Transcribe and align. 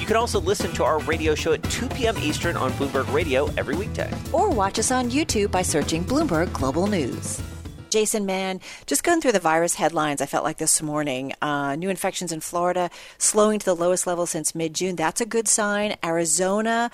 You 0.00 0.06
can 0.06 0.16
also 0.16 0.40
listen 0.40 0.72
to 0.72 0.82
our 0.82 0.98
radio 1.00 1.34
show 1.34 1.52
at 1.52 1.62
2 1.64 1.88
p.m. 1.90 2.16
Eastern 2.16 2.56
on 2.56 2.72
Bloomberg 2.72 3.12
Radio 3.12 3.48
every 3.58 3.76
weekday. 3.76 4.10
Or 4.32 4.48
watch 4.48 4.78
us 4.78 4.90
on 4.90 5.10
YouTube 5.10 5.50
by 5.50 5.60
searching 5.60 6.04
Bloomberg 6.04 6.50
Global 6.54 6.86
News. 6.86 7.38
Jason 7.90 8.24
Mann, 8.24 8.60
just 8.86 9.04
going 9.04 9.20
through 9.20 9.32
the 9.32 9.40
virus 9.40 9.74
headlines, 9.74 10.22
I 10.22 10.26
felt 10.26 10.42
like 10.42 10.56
this 10.56 10.80
morning. 10.80 11.34
Uh, 11.42 11.76
new 11.76 11.90
infections 11.90 12.32
in 12.32 12.40
Florida 12.40 12.88
slowing 13.18 13.58
to 13.58 13.66
the 13.66 13.76
lowest 13.76 14.06
level 14.06 14.24
since 14.24 14.54
mid 14.54 14.72
June. 14.72 14.96
That's 14.96 15.20
a 15.20 15.26
good 15.26 15.46
sign. 15.46 15.96
Arizona 16.02 16.90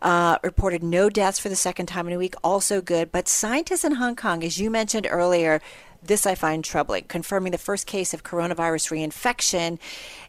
uh, 0.00 0.38
reported 0.42 0.82
no 0.82 1.10
deaths 1.10 1.38
for 1.38 1.50
the 1.50 1.56
second 1.56 1.86
time 1.86 2.06
in 2.06 2.14
a 2.14 2.18
week. 2.18 2.36
Also 2.42 2.80
good. 2.80 3.12
But 3.12 3.28
scientists 3.28 3.84
in 3.84 3.96
Hong 3.96 4.16
Kong, 4.16 4.42
as 4.42 4.58
you 4.58 4.70
mentioned 4.70 5.06
earlier, 5.10 5.60
this 6.02 6.26
I 6.26 6.34
find 6.34 6.64
troubling, 6.64 7.04
confirming 7.04 7.52
the 7.52 7.58
first 7.58 7.86
case 7.86 8.14
of 8.14 8.22
coronavirus 8.22 8.92
reinfection. 8.92 9.78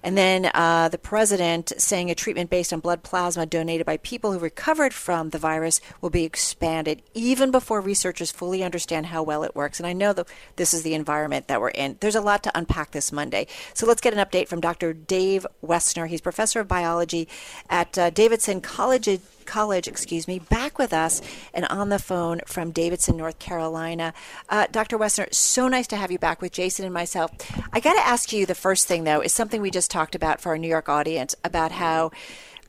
And 0.07 0.17
then 0.17 0.49
uh, 0.53 0.87
the 0.87 0.97
president 0.97 1.73
saying 1.77 2.09
a 2.09 2.15
treatment 2.15 2.49
based 2.49 2.71
on 2.71 2.79
blood 2.79 3.03
plasma 3.03 3.45
donated 3.45 3.85
by 3.85 3.97
people 3.97 4.31
who 4.31 4.39
recovered 4.39 4.93
from 4.93 5.31
the 5.31 5.37
virus 5.37 5.81
will 5.99 6.09
be 6.09 6.23
expanded 6.23 7.01
even 7.13 7.51
before 7.51 7.81
researchers 7.81 8.31
fully 8.31 8.63
understand 8.63 9.07
how 9.07 9.21
well 9.21 9.43
it 9.43 9.53
works. 9.53 9.81
And 9.81 9.85
I 9.85 9.91
know 9.91 10.13
that 10.13 10.29
this 10.55 10.73
is 10.73 10.83
the 10.83 10.93
environment 10.93 11.49
that 11.49 11.59
we're 11.59 11.71
in. 11.71 11.97
There's 11.99 12.15
a 12.15 12.21
lot 12.21 12.41
to 12.43 12.57
unpack 12.57 12.91
this 12.91 13.11
Monday. 13.11 13.47
So 13.73 13.85
let's 13.85 13.99
get 13.99 14.13
an 14.13 14.25
update 14.25 14.47
from 14.47 14.61
Dr. 14.61 14.93
Dave 14.93 15.45
Wessner. 15.61 16.07
He's 16.07 16.21
professor 16.21 16.61
of 16.61 16.69
biology 16.69 17.27
at 17.69 17.97
uh, 17.97 18.09
Davidson 18.09 18.61
College 18.61 19.09
College, 19.47 19.87
excuse 19.87 20.27
me, 20.27 20.39
back 20.39 20.77
with 20.77 20.93
us 20.93 21.21
and 21.53 21.65
on 21.65 21.89
the 21.89 21.97
phone 21.97 22.41
from 22.45 22.71
Davidson, 22.71 23.17
North 23.17 23.39
Carolina. 23.39 24.13
Uh, 24.49 24.67
Dr. 24.71 24.97
Wessner, 24.97 25.33
so 25.33 25.67
nice 25.67 25.87
to 25.87 25.95
have 25.95 26.11
you 26.11 26.19
back 26.19 26.41
with 26.41 26.51
Jason 26.51 26.85
and 26.85 26.93
myself. 26.93 27.31
I 27.73 27.79
got 27.79 27.93
to 27.93 28.05
ask 28.05 28.31
you 28.31 28.45
the 28.45 28.53
first 28.53 28.87
thing, 28.87 29.05
though, 29.05 29.21
is 29.21 29.33
something 29.33 29.61
we 29.61 29.71
just 29.71 29.89
talked 29.97 30.13
about 30.13 30.39
for 30.39 30.49
our 30.49 30.59
New 30.59 30.67
York 30.67 30.89
audience 30.89 31.35
about 31.43 31.71
how. 31.71 32.11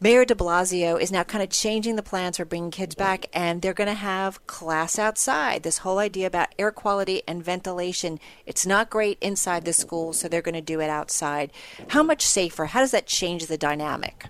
Mayor 0.01 0.25
de 0.25 0.35
Blasio 0.35 0.99
is 1.01 1.11
now 1.11 1.25
kind 1.25 1.43
of 1.43 1.51
changing 1.51 1.97
the 1.97 2.05
plans 2.05 2.37
for 2.37 2.45
bringing 2.45 2.71
kids 2.71 2.95
back, 2.95 3.27
and 3.33 3.61
they're 3.61 3.75
going 3.75 3.89
to 3.89 3.95
have 3.95 4.47
class 4.47 4.97
outside. 4.97 5.65
This 5.65 5.79
whole 5.79 5.99
idea 5.99 6.29
about 6.29 6.55
air 6.57 6.71
quality 6.71 7.23
and 7.27 7.45
ventilation, 7.45 8.21
it's 8.47 8.65
not 8.65 8.91
great 8.91 9.19
inside 9.21 9.65
the 9.65 9.73
school, 9.73 10.13
so 10.13 10.29
they're 10.29 10.41
going 10.41 10.55
to 10.55 10.61
do 10.61 10.81
it 10.81 10.89
outside. 10.89 11.51
How 11.89 12.05
much 12.05 12.25
safer? 12.25 12.67
How 12.67 12.79
does 12.79 12.93
that 12.93 13.07
change 13.07 13.47
the 13.47 13.59
dynamic? 13.59 14.27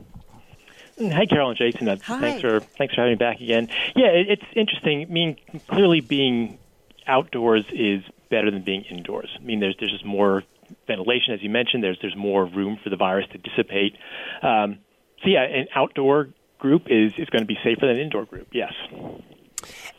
Hi, 0.99 1.27
Carol 1.27 1.51
and 1.51 1.59
Jason. 1.59 1.87
Uh, 1.87 1.99
Hi. 2.05 2.19
Thanks 2.19 2.41
for 2.41 2.61
thanks 2.61 2.95
for 2.95 3.03
having 3.03 3.13
me 3.13 3.17
back 3.17 3.39
again. 3.41 3.69
Yeah, 3.95 4.07
it, 4.07 4.31
it's 4.31 4.49
interesting. 4.57 5.03
I 5.03 5.13
mean, 5.13 5.37
clearly 5.69 6.01
being 6.01 6.59
outdoors 7.07 7.67
is 7.73 8.03
better 8.31 8.51
than 8.51 8.63
being 8.63 8.85
indoors. 8.85 9.29
I 9.37 9.43
mean, 9.43 9.61
there's 9.61 9.77
there's 9.79 9.93
just 9.93 10.07
more 10.07 10.45
ventilation, 10.87 11.35
as 11.35 11.43
you 11.43 11.51
mentioned. 11.51 11.83
There's 11.83 11.99
there's 12.01 12.17
more 12.17 12.45
room 12.45 12.79
for 12.83 12.91
the 12.91 12.97
virus 12.97 13.27
to 13.33 13.39
dissipate. 13.39 13.97
Um, 14.43 14.79
so 15.23 15.29
yeah, 15.29 15.43
an 15.43 15.67
outdoor 15.75 16.31
group 16.59 16.85
is 16.87 17.13
is 17.19 17.29
going 17.31 17.43
to 17.43 17.47
be 17.47 17.59
safer 17.63 17.87
than 17.87 17.97
an 17.97 18.01
indoor 18.01 18.25
group. 18.25 18.49
Yes. 18.53 18.73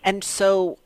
And 0.04 0.24
so 0.24 0.78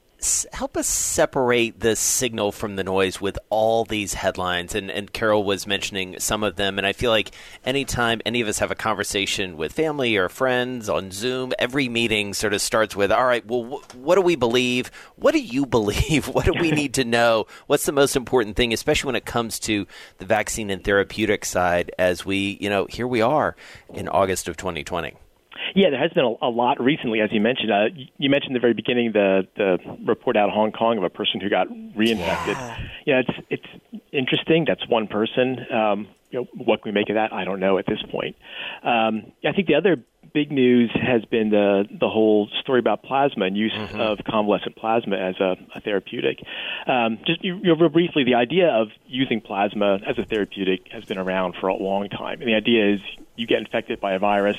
help 0.54 0.78
us 0.78 0.88
separate 0.88 1.80
the 1.80 1.96
signal 1.96 2.52
from 2.52 2.76
the 2.76 2.84
noise 2.84 3.20
with 3.20 3.38
all 3.50 3.86
these 3.86 4.14
headlines. 4.14 4.74
And, 4.74 4.90
and 4.90 5.12
Carol 5.12 5.44
was 5.44 5.68
mentioning 5.68 6.20
some 6.20 6.44
of 6.44 6.56
them. 6.56 6.78
And 6.78 6.88
I 6.88 6.94
feel 6.94 7.12
like 7.12 7.32
anytime 7.66 8.22
any 8.26 8.42
of 8.42 8.48
us 8.48 8.60
have 8.60 8.72
a 8.72 8.76
conversation 8.76 9.58
with 9.58 9.74
family 9.74 10.16
or 10.16 10.30
friends 10.30 10.90
on 10.90 11.12
Zoom, 11.12 11.54
every 11.60 11.90
meeting 11.90 12.34
sort 12.34 12.54
of 12.54 12.62
starts 12.62 12.96
with, 12.96 13.12
all 13.12 13.26
right, 13.26 13.46
well, 13.46 13.64
wh- 13.64 13.96
what 13.96 14.16
do 14.16 14.22
we 14.22 14.36
believe? 14.36 14.88
What 15.16 15.34
do 15.34 15.40
you 15.40 15.66
believe? 15.74 16.28
What 16.28 16.46
do 16.46 16.54
we 16.54 16.72
need 16.72 16.94
to 16.96 17.06
know? 17.06 17.46
What's 17.68 17.86
the 17.86 17.92
most 17.92 18.16
important 18.16 18.56
thing, 18.56 18.74
especially 18.74 19.08
when 19.08 19.16
it 19.16 19.26
comes 19.26 19.60
to 19.60 19.86
the 20.18 20.26
vaccine 20.26 20.70
and 20.70 20.84
therapeutic 20.84 21.46
side 21.46 21.92
as 22.00 22.26
we, 22.26 22.58
you 22.62 22.70
know, 22.70 22.86
here 22.90 23.08
we 23.08 23.22
are 23.22 23.56
in 23.94 24.08
August 24.08 24.48
of 24.48 24.58
2020? 24.58 25.16
Yeah, 25.76 25.90
there 25.90 26.00
has 26.00 26.12
been 26.12 26.26
a, 26.26 26.46
a 26.46 26.50
lot 26.50 26.82
recently, 26.82 27.22
as 27.22 27.32
you 27.32 27.42
mentioned. 27.42 27.72
Uh, 27.72 27.86
you 28.18 28.30
mentioned 28.30 28.52
in 28.52 28.54
the 28.54 28.60
very 28.60 28.74
beginning 28.74 29.12
the 29.12 29.48
the 29.56 29.78
report 30.06 30.38
out 30.38 30.50
of 30.50 30.56
Hong 30.56 30.72
Kong 30.72 30.98
of 30.98 31.04
a 31.04 31.10
person 31.10 31.42
who 31.42 31.50
got 31.50 31.68
reinfected. 31.68 32.56
Yeah, 32.56 32.78
yeah 33.06 33.22
it's 33.22 33.48
it's 33.50 34.00
interesting. 34.12 34.66
That's 34.68 34.88
one 34.88 35.08
person. 35.08 35.66
Um, 35.72 36.08
you 36.30 36.40
know, 36.40 36.48
what 36.66 36.82
can 36.82 36.92
we 36.92 37.00
make 37.00 37.10
of 37.10 37.16
that? 37.16 37.32
I 37.32 37.46
don't 37.46 37.60
know 37.60 37.78
at 37.78 37.86
this 37.86 38.02
point. 38.12 38.36
Um, 38.84 39.32
I 39.46 39.52
think 39.54 39.68
the 39.68 39.76
other 39.76 40.04
big 40.34 40.52
news 40.52 40.92
has 40.94 41.24
been 41.26 41.50
the 41.50 41.86
the 41.90 42.10
whole 42.10 42.50
story 42.62 42.80
about 42.80 43.04
plasma 43.04 43.46
and 43.46 43.56
use 43.56 43.72
mm-hmm. 43.72 44.00
of 44.00 44.20
convalescent 44.28 44.76
plasma 44.76 45.16
as 45.16 45.36
a, 45.40 45.56
a 45.76 45.82
therapeutic. 45.82 46.40
Um, 46.88 47.20
just 47.26 47.44
you, 47.44 47.58
you 47.58 47.76
know, 47.76 47.90
briefly, 47.90 48.24
the 48.24 48.36
idea 48.36 48.70
of 48.70 48.90
using 49.08 49.42
plasma 49.42 50.00
as 50.08 50.18
a 50.18 50.26
therapeutic 50.26 50.88
has 50.92 51.06
been 51.06 51.18
around 51.18 51.56
for 51.60 51.68
a 51.68 51.76
long 51.76 52.10
time, 52.10 52.42
and 52.42 52.48
the 52.48 52.56
idea 52.56 52.94
is 52.94 53.00
you 53.36 53.48
get 53.48 53.60
infected 53.60 54.00
by 54.00 54.14
a 54.14 54.20
virus 54.20 54.58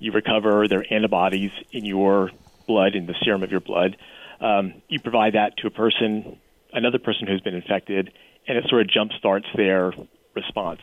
you 0.00 0.10
recover 0.12 0.66
their 0.66 0.84
antibodies 0.92 1.52
in 1.70 1.84
your 1.84 2.30
blood, 2.66 2.94
in 2.94 3.06
the 3.06 3.14
serum 3.22 3.42
of 3.42 3.50
your 3.50 3.60
blood. 3.60 3.96
Um, 4.40 4.82
you 4.88 4.98
provide 4.98 5.34
that 5.34 5.56
to 5.58 5.68
a 5.68 5.70
person, 5.70 6.38
another 6.72 6.98
person 6.98 7.26
who's 7.26 7.40
been 7.40 7.54
infected, 7.54 8.12
and 8.48 8.58
it 8.58 8.64
sort 8.68 8.82
of 8.82 8.88
jumpstarts 8.88 9.44
their 9.54 9.92
response 10.34 10.80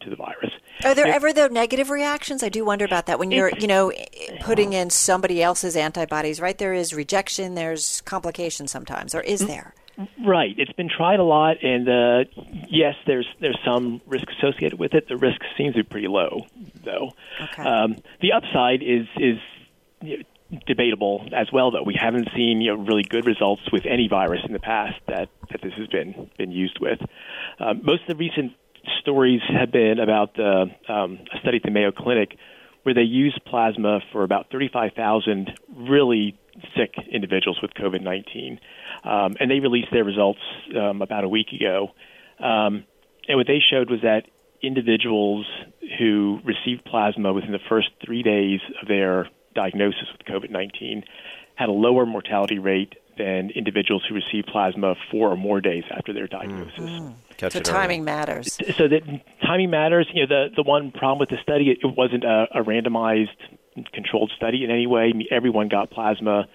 to 0.00 0.10
the 0.10 0.16
virus. 0.16 0.50
Are 0.84 0.94
there 0.94 1.06
it, 1.06 1.14
ever 1.14 1.32
though 1.32 1.46
negative 1.46 1.90
reactions? 1.90 2.42
I 2.42 2.48
do 2.48 2.64
wonder 2.64 2.84
about 2.84 3.06
that 3.06 3.18
when 3.18 3.30
you're, 3.30 3.50
you 3.58 3.66
know, 3.66 3.92
putting 4.40 4.72
in 4.72 4.90
somebody 4.90 5.42
else's 5.42 5.76
antibodies. 5.76 6.40
Right, 6.40 6.58
there 6.58 6.74
is 6.74 6.92
rejection. 6.92 7.54
There's 7.54 8.00
complications 8.02 8.70
sometimes, 8.70 9.14
or 9.14 9.20
is 9.20 9.46
there? 9.46 9.74
Right. 10.24 10.54
It's 10.56 10.72
been 10.72 10.88
tried 10.88 11.18
a 11.18 11.24
lot, 11.24 11.56
and 11.62 11.88
uh, 11.88 12.24
yes, 12.68 12.94
there's 13.06 13.26
there's 13.40 13.58
some 13.64 14.00
risk 14.06 14.26
associated 14.38 14.78
with 14.78 14.94
it. 14.94 15.08
The 15.08 15.16
risk 15.16 15.40
seems 15.56 15.74
to 15.74 15.82
be 15.82 15.88
pretty 15.88 16.06
low, 16.06 16.46
though. 16.84 17.10
Okay. 17.40 17.62
Um, 17.62 17.96
the 18.20 18.32
upside 18.32 18.82
is 18.82 19.06
is 19.16 19.38
you 20.00 20.18
know, 20.18 20.58
debatable 20.66 21.28
as 21.32 21.48
well, 21.52 21.72
though. 21.72 21.82
We 21.82 21.96
haven't 22.00 22.28
seen 22.36 22.60
you 22.60 22.76
know, 22.76 22.82
really 22.82 23.02
good 23.02 23.26
results 23.26 23.62
with 23.72 23.86
any 23.86 24.06
virus 24.08 24.40
in 24.46 24.52
the 24.52 24.60
past 24.60 25.00
that, 25.08 25.30
that 25.50 25.62
this 25.62 25.72
has 25.76 25.88
been 25.88 26.30
been 26.38 26.52
used 26.52 26.78
with. 26.80 27.00
Um, 27.58 27.80
most 27.82 28.02
of 28.02 28.08
the 28.08 28.16
recent 28.16 28.52
stories 29.00 29.40
have 29.48 29.72
been 29.72 29.98
about 29.98 30.38
uh, 30.38 30.66
um, 30.88 31.18
a 31.34 31.40
study 31.40 31.56
at 31.56 31.64
the 31.64 31.72
Mayo 31.72 31.90
Clinic 31.90 32.36
where 32.84 32.94
they 32.94 33.02
used 33.02 33.44
plasma 33.44 34.00
for 34.12 34.22
about 34.22 34.50
35,000 34.50 35.52
really 35.76 36.38
sick 36.76 36.94
individuals 37.10 37.60
with 37.62 37.72
COVID 37.74 38.02
19. 38.02 38.60
Um, 39.04 39.36
and 39.40 39.50
they 39.50 39.60
released 39.60 39.88
their 39.92 40.04
results 40.04 40.40
um, 40.76 41.02
about 41.02 41.24
a 41.24 41.28
week 41.28 41.48
ago. 41.52 41.92
Um, 42.38 42.84
and 43.28 43.36
what 43.36 43.46
they 43.46 43.60
showed 43.60 43.90
was 43.90 44.00
that 44.02 44.24
individuals 44.62 45.46
who 45.98 46.40
received 46.44 46.84
plasma 46.84 47.32
within 47.32 47.52
the 47.52 47.60
first 47.68 47.88
three 48.04 48.22
days 48.22 48.60
of 48.82 48.88
their 48.88 49.28
diagnosis 49.54 50.08
with 50.12 50.26
COVID 50.26 50.50
19 50.50 51.04
had 51.54 51.68
a 51.68 51.72
lower 51.72 52.06
mortality 52.06 52.58
rate 52.58 52.94
than 53.18 53.50
individuals 53.50 54.04
who 54.08 54.14
received 54.14 54.46
plasma 54.46 54.94
four 55.10 55.32
or 55.32 55.36
more 55.36 55.60
days 55.60 55.82
after 55.90 56.12
their 56.12 56.28
diagnosis. 56.28 56.78
Mm. 56.78 57.14
So 57.50 57.60
timing 57.60 58.04
matters. 58.04 58.56
So 58.76 58.86
that 58.86 59.02
timing 59.44 59.70
matters. 59.70 60.08
You 60.14 60.26
know, 60.26 60.28
the 60.28 60.54
the 60.54 60.62
one 60.62 60.92
problem 60.92 61.18
with 61.18 61.28
the 61.28 61.38
study, 61.42 61.70
it, 61.70 61.78
it 61.82 61.96
wasn't 61.96 62.24
a, 62.24 62.46
a 62.54 62.62
randomized 62.62 63.36
controlled 63.84 64.32
study 64.36 64.64
in 64.64 64.70
any 64.70 64.86
way. 64.86 65.12
Everyone 65.30 65.68
got 65.68 65.90
plasma. 65.90 66.48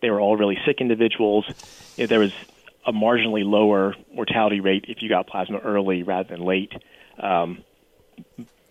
They 0.00 0.10
were 0.10 0.20
all 0.20 0.36
really 0.36 0.58
sick 0.64 0.80
individuals. 0.80 1.46
There 1.96 2.20
was 2.20 2.32
a 2.86 2.92
marginally 2.92 3.44
lower 3.44 3.94
mortality 4.12 4.60
rate 4.60 4.86
if 4.88 5.02
you 5.02 5.08
got 5.08 5.26
plasma 5.26 5.58
early 5.58 6.02
rather 6.02 6.28
than 6.34 6.44
late. 6.44 6.72
Um, 7.18 7.62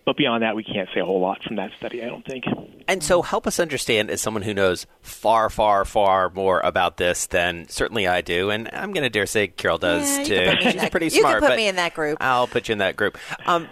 but 0.04 0.16
beyond 0.16 0.42
that, 0.42 0.56
we 0.56 0.64
can't 0.64 0.88
say 0.94 1.00
a 1.00 1.04
whole 1.04 1.20
lot 1.20 1.42
from 1.42 1.56
that 1.56 1.70
study, 1.78 2.02
I 2.02 2.06
don't 2.06 2.24
think. 2.24 2.44
And 2.88 3.02
so, 3.02 3.22
help 3.22 3.46
us 3.46 3.60
understand, 3.60 4.10
as 4.10 4.20
someone 4.20 4.42
who 4.42 4.54
knows 4.54 4.86
far, 5.02 5.50
far, 5.50 5.84
far 5.84 6.30
more 6.30 6.60
about 6.60 6.96
this 6.96 7.26
than 7.26 7.68
certainly 7.68 8.06
I 8.06 8.20
do, 8.20 8.50
and 8.50 8.68
I'm 8.72 8.92
going 8.92 9.04
to 9.04 9.10
dare 9.10 9.26
say 9.26 9.48
Carol 9.48 9.78
does 9.78 10.18
yeah, 10.28 10.54
too. 10.54 10.70
She's 10.70 10.88
pretty 10.90 11.06
you 11.06 11.20
smart. 11.20 11.34
You 11.34 11.40
can 11.40 11.40
put 11.40 11.48
but 11.48 11.56
me 11.56 11.68
in 11.68 11.76
that 11.76 11.94
group. 11.94 12.18
I'll 12.20 12.46
put 12.46 12.68
you 12.68 12.72
in 12.72 12.78
that 12.78 12.96
group. 12.96 13.18
Um, 13.46 13.68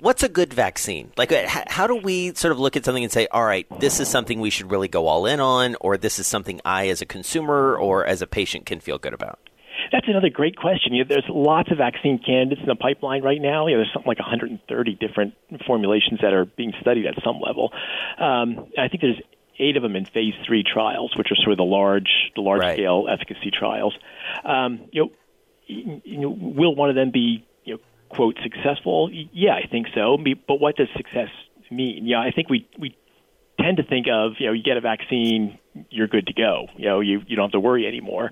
what's 0.00 0.22
a 0.22 0.28
good 0.28 0.52
vaccine? 0.52 1.12
Like, 1.16 1.32
how 1.32 1.86
do 1.86 1.96
we 1.96 2.34
sort 2.34 2.52
of 2.52 2.58
look 2.58 2.76
at 2.76 2.84
something 2.84 3.02
and 3.02 3.12
say, 3.12 3.26
all 3.28 3.44
right, 3.44 3.66
this 3.80 4.00
is 4.00 4.08
something 4.08 4.40
we 4.40 4.50
should 4.50 4.70
really 4.70 4.88
go 4.88 5.06
all 5.06 5.26
in 5.26 5.40
on, 5.40 5.76
or 5.80 5.96
this 5.96 6.18
is 6.18 6.26
something 6.26 6.60
I, 6.64 6.88
as 6.88 7.00
a 7.02 7.06
consumer 7.06 7.76
or 7.76 8.04
as 8.04 8.22
a 8.22 8.26
patient, 8.26 8.66
can 8.66 8.80
feel 8.80 8.98
good 8.98 9.14
about? 9.14 9.38
That's 9.92 10.06
another 10.08 10.30
great 10.30 10.56
question. 10.56 10.94
You 10.94 11.04
know, 11.04 11.08
there's 11.08 11.28
lots 11.28 11.70
of 11.70 11.78
vaccine 11.78 12.18
candidates 12.18 12.60
in 12.60 12.68
the 12.68 12.74
pipeline 12.74 13.22
right 13.22 13.40
now. 13.40 13.66
You 13.66 13.74
know, 13.74 13.82
there's 13.82 13.92
something 13.92 14.08
like 14.08 14.18
130 14.18 14.94
different 14.94 15.34
formulations 15.66 16.20
that 16.22 16.32
are 16.32 16.44
being 16.44 16.72
studied 16.80 17.06
at 17.06 17.14
some 17.24 17.40
level. 17.40 17.72
Um, 18.18 18.66
I 18.78 18.88
think 18.88 19.00
there's 19.02 19.20
eight 19.58 19.76
of 19.76 19.82
them 19.82 19.94
in 19.94 20.04
phase 20.06 20.34
three 20.46 20.64
trials, 20.64 21.12
which 21.16 21.28
are 21.30 21.36
sort 21.36 21.52
of 21.52 21.58
the 21.58 21.64
large 21.64 22.10
the 22.34 22.40
large 22.40 22.62
scale 22.62 23.06
efficacy 23.10 23.50
trials. 23.50 23.94
Um, 24.44 24.88
you 24.92 25.04
know, 25.04 25.10
you 25.66 26.18
know, 26.18 26.30
will 26.30 26.74
one 26.74 26.88
of 26.88 26.96
them 26.96 27.10
be 27.10 27.46
you 27.64 27.74
know 27.74 27.80
quote 28.08 28.38
successful? 28.42 29.10
Yeah, 29.12 29.54
I 29.54 29.66
think 29.68 29.88
so. 29.94 30.18
But 30.48 30.60
what 30.60 30.76
does 30.76 30.88
success 30.96 31.28
mean? 31.70 32.06
Yeah, 32.06 32.20
I 32.20 32.32
think 32.32 32.48
we 32.48 32.68
we 32.78 32.96
tend 33.62 33.76
to 33.78 33.82
think 33.82 34.06
of 34.10 34.32
you 34.38 34.46
know 34.46 34.52
you 34.52 34.62
get 34.62 34.76
a 34.76 34.80
vaccine, 34.80 35.58
you're 35.90 36.08
good 36.08 36.26
to 36.26 36.32
go. 36.32 36.68
You 36.76 36.86
know 36.86 37.00
you 37.00 37.22
you 37.26 37.36
don't 37.36 37.46
have 37.46 37.52
to 37.52 37.60
worry 37.60 37.86
anymore. 37.86 38.30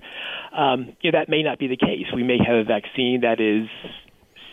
Um, 0.51 0.95
you 1.01 1.11
know, 1.11 1.19
that 1.19 1.29
may 1.29 1.43
not 1.43 1.59
be 1.59 1.67
the 1.67 1.77
case. 1.77 2.07
We 2.13 2.23
may 2.23 2.37
have 2.37 2.55
a 2.55 2.63
vaccine 2.63 3.21
that 3.21 3.39
is 3.39 3.67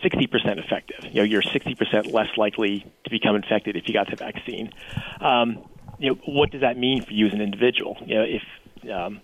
60% 0.03 0.63
effective. 0.63 1.03
You 1.05 1.15
know, 1.15 1.23
you're 1.23 1.41
60% 1.41 2.13
less 2.13 2.29
likely 2.37 2.85
to 3.03 3.09
become 3.09 3.35
infected 3.35 3.75
if 3.75 3.87
you 3.87 3.93
got 3.93 4.09
the 4.09 4.15
vaccine. 4.15 4.71
Um, 5.19 5.67
you 5.97 6.11
know, 6.11 6.19
what 6.25 6.51
does 6.51 6.61
that 6.61 6.77
mean 6.77 7.03
for 7.03 7.11
you 7.11 7.27
as 7.27 7.33
an 7.33 7.41
individual? 7.41 7.97
You 8.05 8.15
know, 8.15 8.23
if 8.23 8.91
um, 8.91 9.21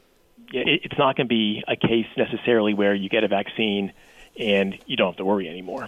it's 0.52 0.98
not 0.98 1.16
going 1.16 1.28
to 1.28 1.34
be 1.34 1.64
a 1.68 1.76
case 1.76 2.08
necessarily 2.18 2.74
where 2.74 2.94
you 2.94 3.10
get 3.10 3.24
a 3.24 3.28
vaccine 3.28 3.94
and 4.38 4.78
you 4.86 4.98
don't 4.98 5.10
have 5.10 5.18
to 5.18 5.26
worry 5.26 5.48
anymore. 5.48 5.88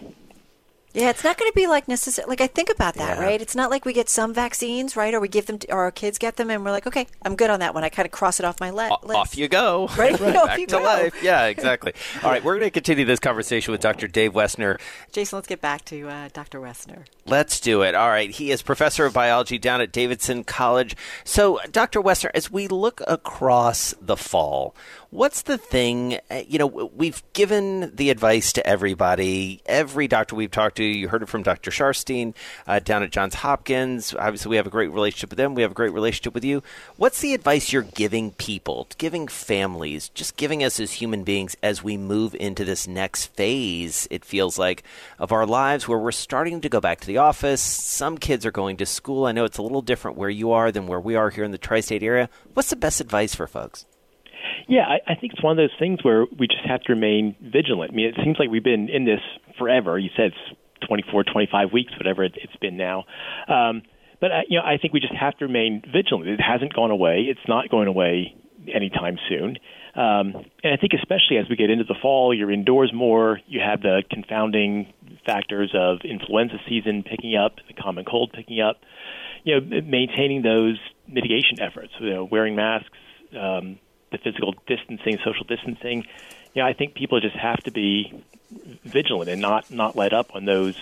Yeah, 0.96 1.10
it's 1.10 1.26
not 1.26 1.38
going 1.38 1.52
to 1.52 1.56
be 1.56 1.68
like 1.68 1.90
necessary. 1.90 2.26
Like 2.26 2.40
I 2.40 2.48
think 2.48 2.70
about 2.70 2.94
that, 2.96 3.18
yeah. 3.18 3.24
right? 3.24 3.42
It's 3.42 3.56
not 3.56 3.70
like 3.70 3.84
we 3.84 3.92
get 3.92 4.08
some 4.08 4.34
vaccines, 4.34 4.96
right, 4.96 5.14
or 5.14 5.20
we 5.20 5.28
give 5.28 5.46
them, 5.46 5.60
to, 5.60 5.74
or 5.74 5.82
our 5.82 5.92
kids 5.92 6.18
get 6.18 6.38
them, 6.38 6.50
and 6.50 6.64
we're 6.64 6.72
like, 6.72 6.88
okay, 6.88 7.06
I'm 7.22 7.36
good 7.36 7.50
on 7.50 7.60
that 7.60 7.74
one. 7.74 7.84
I 7.84 7.90
kind 7.90 8.06
of 8.06 8.14
cross 8.14 8.40
it 8.40 8.46
off 8.46 8.62
my 8.62 8.70
le- 8.70 8.98
list. 9.04 9.20
Off 9.20 9.38
you 9.38 9.50
go, 9.50 9.90
right? 9.98 10.18
right. 10.18 10.34
Back 10.34 10.58
to 10.60 10.66
go. 10.68 10.80
life. 10.80 11.22
Yeah, 11.22 11.46
exactly. 11.48 11.94
All 12.24 12.32
right, 12.32 12.42
we're 12.42 12.54
going 12.54 12.68
to 12.68 12.72
continue 12.72 13.04
this 13.04 13.20
conversation 13.20 13.74
with 13.74 13.82
Dr. 13.82 14.08
Dave 14.08 14.34
Wessner. 14.34 14.80
Jason, 15.12 15.36
let's 15.36 15.48
get 15.48 15.60
back 15.60 15.84
to 15.86 16.08
uh, 16.08 16.30
Dr. 16.32 16.62
Wessner. 16.62 17.04
Let's 17.26 17.60
do 17.60 17.82
it. 17.82 17.94
All 17.94 18.10
right, 18.10 18.30
he 18.30 18.52
is 18.52 18.62
professor 18.62 19.06
of 19.06 19.14
biology 19.14 19.58
down 19.58 19.82
at 19.82 19.92
Davidson 19.92 20.46
College. 20.46 20.96
So, 21.26 21.60
Dr. 21.72 22.02
Wessner, 22.02 22.32
as 22.34 22.50
we 22.50 22.70
look 22.70 23.02
across 23.06 23.94
the 24.00 24.16
fall, 24.16 24.74
What's 25.16 25.44
the 25.44 25.58
thing? 25.58 26.20
Uh, 26.30 26.42
you 26.46 26.60
know, 26.60 26.68
we've 26.68 27.24
given 27.32 27.96
the 27.96 28.10
advice 28.10 28.52
to 28.52 28.68
everybody. 28.68 29.62
Every 29.66 30.10
doctor 30.10 30.36
we've 30.36 30.52
talked 30.52 30.76
to, 30.76 30.84
you 30.84 31.08
heard 31.08 31.24
it 31.24 31.30
from 31.30 31.42
Dr. 31.42 31.72
Sharfstein 31.72 32.34
uh, 32.68 32.80
down 32.80 33.02
at 33.02 33.12
Johns 33.12 33.36
Hopkins. 33.36 34.14
Obviously, 34.14 34.50
we 34.50 34.58
have 34.58 34.68
a 34.68 34.70
great 34.70 34.92
relationship 34.92 35.30
with 35.30 35.38
them. 35.38 35.56
We 35.56 35.62
have 35.62 35.72
a 35.72 35.74
great 35.74 35.94
relationship 35.94 36.34
with 36.34 36.44
you. 36.44 36.64
What's 36.98 37.22
the 37.22 37.34
advice 37.34 37.72
you're 37.72 37.84
giving 37.84 38.32
people, 38.32 38.90
giving 38.98 39.30
families, 39.30 40.10
just 40.10 40.36
giving 40.36 40.66
us 40.66 40.82
as 40.82 40.92
human 40.92 41.24
beings 41.24 41.56
as 41.64 41.82
we 41.82 41.96
move 41.96 42.36
into 42.36 42.66
this 42.66 42.86
next 42.86 43.28
phase, 43.28 44.10
it 44.12 44.26
feels 44.26 44.60
like, 44.60 44.84
of 45.18 45.32
our 45.32 45.46
lives 45.46 45.88
where 45.88 45.98
we're 45.98 46.12
starting 46.12 46.60
to 46.60 46.68
go 46.68 46.82
back 46.82 47.00
to 47.00 47.08
the 47.08 47.20
office? 47.20 47.62
Some 47.62 48.18
kids 48.18 48.46
are 48.46 48.52
going 48.52 48.76
to 48.76 48.86
school. 48.86 49.28
I 49.28 49.32
know 49.32 49.46
it's 49.46 49.60
a 49.60 49.64
little 49.64 49.82
different 49.82 50.18
where 50.18 50.30
you 50.30 50.52
are 50.52 50.74
than 50.74 50.88
where 50.88 51.00
we 51.00 51.16
are 51.16 51.30
here 51.30 51.46
in 51.46 51.52
the 51.52 51.58
tri 51.58 51.80
state 51.80 52.04
area. 52.04 52.30
What's 52.54 52.70
the 52.70 52.76
best 52.76 53.00
advice 53.00 53.34
for 53.34 53.48
folks? 53.48 53.86
Yeah, 54.68 54.84
I, 54.88 55.14
I 55.14 55.16
think 55.16 55.34
it's 55.34 55.44
one 55.44 55.52
of 55.52 55.58
those 55.58 55.78
things 55.80 56.04
where 56.04 56.26
we 56.38 56.48
just 56.48 56.66
have 56.66 56.82
to 56.82 56.94
remain 56.94 57.36
vigilant. 57.42 57.92
I 57.92 57.96
mean, 57.96 58.08
it 58.08 58.16
seems 58.24 58.38
like 58.40 58.50
we've 58.50 58.64
been 58.64 58.90
in 58.90 59.06
this 59.06 59.22
forever. 59.58 59.98
You 59.98 60.10
said 60.16 60.32
it's 60.34 60.58
24, 60.88 61.24
25 61.24 61.72
weeks, 61.72 61.94
whatever 61.98 62.24
it, 62.24 62.34
it's 62.36 62.56
been 62.58 62.78
now. 62.78 63.06
Um, 63.48 63.84
but 64.20 64.32
uh, 64.32 64.42
you 64.48 64.60
know, 64.60 64.66
I 64.66 64.78
think 64.78 64.94
we 64.94 65.00
just 65.00 65.14
have 65.14 65.38
to 65.38 65.46
remain 65.46 65.82
vigilant. 65.86 66.30
It 66.30 66.42
hasn't 66.42 66.74
gone 66.74 66.92
away. 66.92 67.26
It's 67.30 67.48
not 67.48 67.70
going 67.70 67.88
away 67.88 68.36
anytime 68.74 69.18
soon. 69.30 69.58
Um, 69.96 70.46
and 70.64 70.74
I 70.74 70.78
think 70.78 70.94
especially 70.94 71.38
as 71.38 71.46
we 71.50 71.56
get 71.56 71.70
into 71.70 71.86
the 71.86 71.96
fall, 72.02 72.34
you're 72.34 72.52
indoors 72.52 72.92
more. 72.94 73.40
You 73.48 73.62
have 73.62 73.82
the 73.82 74.04
confounding 74.10 74.94
factors 75.26 75.74
of 75.74 76.00
influenza 76.04 76.56
season 76.68 77.04
picking 77.04 77.36
up, 77.36 77.56
the 77.68 77.74
common 77.74 78.04
cold 78.06 78.32
picking 78.34 78.62
up. 78.62 78.78
You 79.44 79.60
know, 79.60 79.82
maintaining 79.82 80.42
those 80.42 80.80
mitigation 81.08 81.62
efforts. 81.62 81.92
You 82.00 82.10
know, 82.10 82.24
wearing 82.30 82.56
masks, 82.56 82.98
um, 83.40 83.80
the 84.16 84.32
physical 84.32 84.54
distancing, 84.68 85.18
social 85.24 85.46
distancing, 85.46 86.06
you 86.54 86.62
know, 86.62 86.68
I 86.68 86.74
think 86.74 86.96
people 86.96 87.20
just 87.20 87.36
have 87.36 87.58
to 87.64 87.72
be 87.72 88.24
vigilant 88.84 89.30
and 89.30 89.42
not 89.42 89.70
not 89.72 89.96
let 89.96 90.14
up 90.14 90.36
on 90.36 90.46
those 90.46 90.76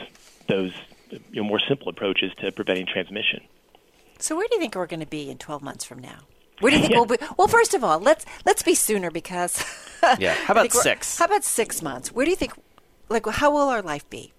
those 0.47 0.73
you 1.09 1.41
know, 1.41 1.43
more 1.43 1.59
simple 1.67 1.89
approaches 1.89 2.31
to 2.39 2.51
preventing 2.51 2.85
transmission. 2.85 3.41
So, 4.19 4.35
where 4.35 4.47
do 4.47 4.55
you 4.55 4.61
think 4.61 4.75
we're 4.75 4.87
going 4.87 4.99
to 4.99 5.05
be 5.05 5.29
in 5.29 5.37
12 5.37 5.61
months 5.61 5.83
from 5.83 5.99
now? 5.99 6.19
Where 6.59 6.69
do 6.69 6.77
you 6.77 6.81
think 6.81 6.93
yeah. 6.93 6.99
we'll 6.99 7.17
be? 7.17 7.17
Well, 7.37 7.47
first 7.47 7.73
of 7.73 7.83
all, 7.83 7.99
let's 7.99 8.25
let's 8.45 8.63
be 8.63 8.75
sooner 8.75 9.11
because. 9.11 9.63
yeah. 10.19 10.33
How 10.33 10.53
about 10.53 10.71
six? 10.71 11.17
How 11.17 11.25
about 11.25 11.43
six 11.43 11.81
months? 11.81 12.11
Where 12.11 12.25
do 12.25 12.29
you 12.29 12.37
think? 12.37 12.53
Like, 13.09 13.25
how 13.27 13.51
will 13.51 13.69
our 13.69 13.81
life 13.81 14.09
be? 14.09 14.31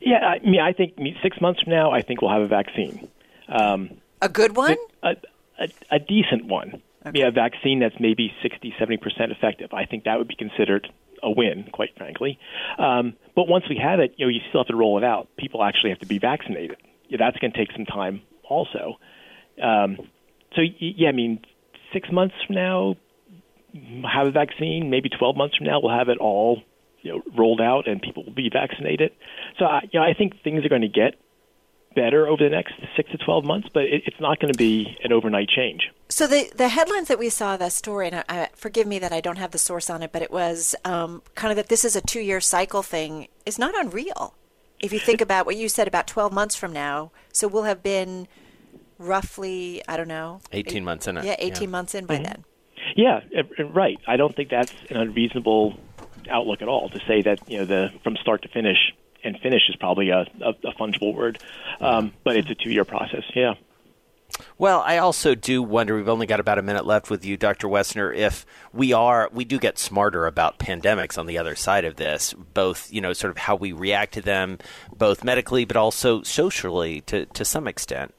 Yeah, 0.00 0.18
I 0.18 0.38
mean, 0.40 0.60
I 0.60 0.72
think 0.72 0.94
six 1.22 1.40
months 1.40 1.62
from 1.62 1.72
now, 1.72 1.90
I 1.90 2.02
think 2.02 2.20
we'll 2.20 2.32
have 2.32 2.42
a 2.42 2.48
vaccine. 2.48 3.08
Um, 3.48 3.90
a 4.20 4.28
good 4.28 4.56
one. 4.56 4.76
A, 5.02 5.16
a, 5.58 5.68
a 5.90 5.98
decent 5.98 6.46
one. 6.46 6.82
Okay. 7.06 7.22
a 7.22 7.30
vaccine 7.30 7.80
that's 7.80 7.94
maybe 8.00 8.32
60, 8.42 8.74
70% 8.80 8.98
effective. 9.30 9.72
I 9.72 9.86
think 9.86 10.04
that 10.04 10.18
would 10.18 10.28
be 10.28 10.36
considered 10.36 10.88
a 11.22 11.30
win, 11.30 11.68
quite 11.72 11.96
frankly. 11.96 12.38
Um, 12.78 13.14
but 13.34 13.48
once 13.48 13.64
we 13.68 13.78
have 13.82 14.00
it, 14.00 14.14
you 14.16 14.26
know, 14.26 14.30
you 14.30 14.40
still 14.48 14.60
have 14.60 14.68
to 14.68 14.76
roll 14.76 14.98
it 14.98 15.04
out. 15.04 15.28
People 15.36 15.62
actually 15.62 15.90
have 15.90 16.00
to 16.00 16.06
be 16.06 16.18
vaccinated. 16.18 16.76
Yeah, 17.08 17.18
that's 17.18 17.38
going 17.38 17.52
to 17.52 17.58
take 17.58 17.72
some 17.72 17.86
time, 17.86 18.22
also. 18.48 18.98
Um, 19.62 19.98
so 20.54 20.62
yeah, 20.80 21.08
I 21.08 21.12
mean, 21.12 21.40
six 21.92 22.10
months 22.10 22.34
from 22.46 22.56
now, 22.56 22.96
have 24.10 24.26
a 24.26 24.30
vaccine. 24.30 24.90
Maybe 24.90 25.08
12 25.08 25.36
months 25.36 25.56
from 25.56 25.66
now, 25.66 25.80
we'll 25.80 25.96
have 25.96 26.08
it 26.08 26.18
all 26.18 26.62
you 27.02 27.12
know, 27.12 27.22
rolled 27.36 27.60
out 27.60 27.86
and 27.86 28.02
people 28.02 28.24
will 28.24 28.34
be 28.34 28.50
vaccinated. 28.52 29.12
So 29.58 29.64
I, 29.64 29.82
you 29.92 30.00
know, 30.00 30.04
I 30.04 30.14
think 30.14 30.42
things 30.42 30.64
are 30.64 30.68
going 30.68 30.82
to 30.82 30.88
get 30.88 31.14
better 31.96 32.28
over 32.28 32.44
the 32.44 32.50
next 32.50 32.74
six 32.94 33.10
to 33.10 33.18
12 33.18 33.44
months, 33.44 33.68
but 33.74 33.82
it, 33.84 34.02
it's 34.06 34.20
not 34.20 34.38
going 34.38 34.52
to 34.52 34.58
be 34.58 34.96
an 35.02 35.12
overnight 35.12 35.48
change. 35.48 35.90
So 36.08 36.28
the 36.28 36.48
the 36.54 36.68
headlines 36.68 37.08
that 37.08 37.18
we 37.18 37.28
saw 37.28 37.56
that 37.56 37.72
story, 37.72 38.06
and 38.06 38.16
I, 38.16 38.24
I, 38.28 38.48
forgive 38.54 38.86
me 38.86 39.00
that 39.00 39.12
I 39.12 39.20
don't 39.20 39.38
have 39.38 39.50
the 39.50 39.58
source 39.58 39.90
on 39.90 40.02
it, 40.02 40.12
but 40.12 40.22
it 40.22 40.30
was 40.30 40.76
um, 40.84 41.22
kind 41.34 41.50
of 41.50 41.56
that 41.56 41.68
this 41.68 41.84
is 41.84 41.96
a 41.96 42.00
two 42.00 42.20
year 42.20 42.40
cycle 42.40 42.82
thing 42.82 43.26
is 43.44 43.58
not 43.58 43.76
unreal. 43.76 44.34
If 44.78 44.92
you 44.92 45.00
think 45.00 45.20
about 45.26 45.46
what 45.46 45.56
you 45.56 45.68
said 45.68 45.88
about 45.88 46.06
12 46.06 46.32
months 46.32 46.54
from 46.54 46.72
now, 46.72 47.10
so 47.32 47.48
we'll 47.48 47.64
have 47.64 47.82
been 47.82 48.28
roughly, 48.98 49.82
I 49.88 49.96
don't 49.96 50.08
know, 50.08 50.40
18 50.52 50.76
eight, 50.76 50.84
months 50.84 51.08
in 51.08 51.16
it. 51.16 51.24
Yeah, 51.24 51.36
18 51.38 51.62
yeah. 51.62 51.68
months 51.68 51.94
in 51.94 52.06
by 52.06 52.14
mm-hmm. 52.16 52.24
then. 52.24 52.44
Yeah, 52.94 53.20
right. 53.74 53.98
I 54.06 54.16
don't 54.16 54.36
think 54.36 54.50
that's 54.50 54.72
an 54.90 54.96
unreasonable 54.96 55.74
outlook 56.30 56.62
at 56.62 56.68
all 56.68 56.88
to 56.90 57.00
say 57.06 57.22
that 57.22 57.40
you 57.50 57.58
know 57.58 57.64
the 57.64 57.90
from 58.02 58.16
start 58.16 58.42
to 58.42 58.48
finish 58.48 58.78
and 59.26 59.38
finish 59.40 59.62
is 59.68 59.76
probably 59.76 60.10
a, 60.10 60.20
a, 60.40 60.50
a 60.64 60.72
fungible 60.78 61.14
word, 61.14 61.38
um, 61.80 62.12
but 62.24 62.36
it's 62.36 62.50
a 62.50 62.54
two 62.54 62.70
year 62.70 62.84
process. 62.84 63.24
Yeah. 63.34 63.54
Well, 64.58 64.82
I 64.84 64.98
also 64.98 65.34
do 65.34 65.62
wonder. 65.62 65.96
We've 65.96 66.08
only 66.08 66.26
got 66.26 66.40
about 66.40 66.58
a 66.58 66.62
minute 66.62 66.84
left 66.84 67.10
with 67.10 67.24
you, 67.24 67.36
Dr. 67.36 67.68
Wessner. 67.68 68.14
If 68.14 68.44
we 68.72 68.92
are, 68.92 69.30
we 69.32 69.44
do 69.44 69.58
get 69.58 69.78
smarter 69.78 70.26
about 70.26 70.58
pandemics 70.58 71.16
on 71.16 71.26
the 71.26 71.38
other 71.38 71.54
side 71.54 71.84
of 71.84 71.96
this, 71.96 72.34
both 72.54 72.92
you 72.92 73.00
know, 73.00 73.12
sort 73.12 73.30
of 73.30 73.38
how 73.38 73.54
we 73.54 73.72
react 73.72 74.14
to 74.14 74.22
them, 74.22 74.58
both 74.94 75.22
medically, 75.22 75.64
but 75.64 75.76
also 75.76 76.22
socially, 76.22 77.02
to 77.02 77.26
to 77.26 77.44
some 77.44 77.68
extent. 77.68 78.14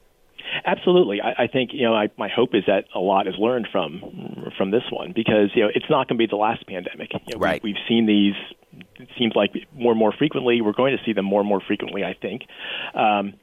Absolutely, 0.64 1.20
I, 1.20 1.44
I 1.44 1.46
think 1.46 1.70
you 1.72 1.82
know. 1.82 1.94
I, 1.94 2.08
my 2.16 2.28
hope 2.28 2.54
is 2.54 2.64
that 2.66 2.84
a 2.94 3.00
lot 3.00 3.26
is 3.28 3.34
learned 3.38 3.68
from 3.70 4.50
from 4.56 4.70
this 4.70 4.84
one 4.90 5.12
because 5.12 5.50
you 5.54 5.62
know 5.62 5.70
it's 5.74 5.88
not 5.90 6.08
going 6.08 6.18
to 6.18 6.22
be 6.22 6.26
the 6.26 6.36
last 6.36 6.66
pandemic. 6.66 7.12
You 7.12 7.34
know, 7.34 7.40
right. 7.40 7.62
We, 7.62 7.72
we've 7.72 7.82
seen 7.88 8.06
these 8.06 8.34
it 8.98 9.08
seems 9.18 9.34
like 9.34 9.52
more 9.72 9.92
and 9.92 9.98
more 9.98 10.12
frequently. 10.12 10.60
We're 10.60 10.72
going 10.72 10.96
to 10.96 11.02
see 11.04 11.12
them 11.12 11.24
more 11.24 11.40
and 11.40 11.48
more 11.48 11.60
frequently, 11.66 12.04
I 12.04 12.14
think. 12.14 12.42
Um, 12.94 13.34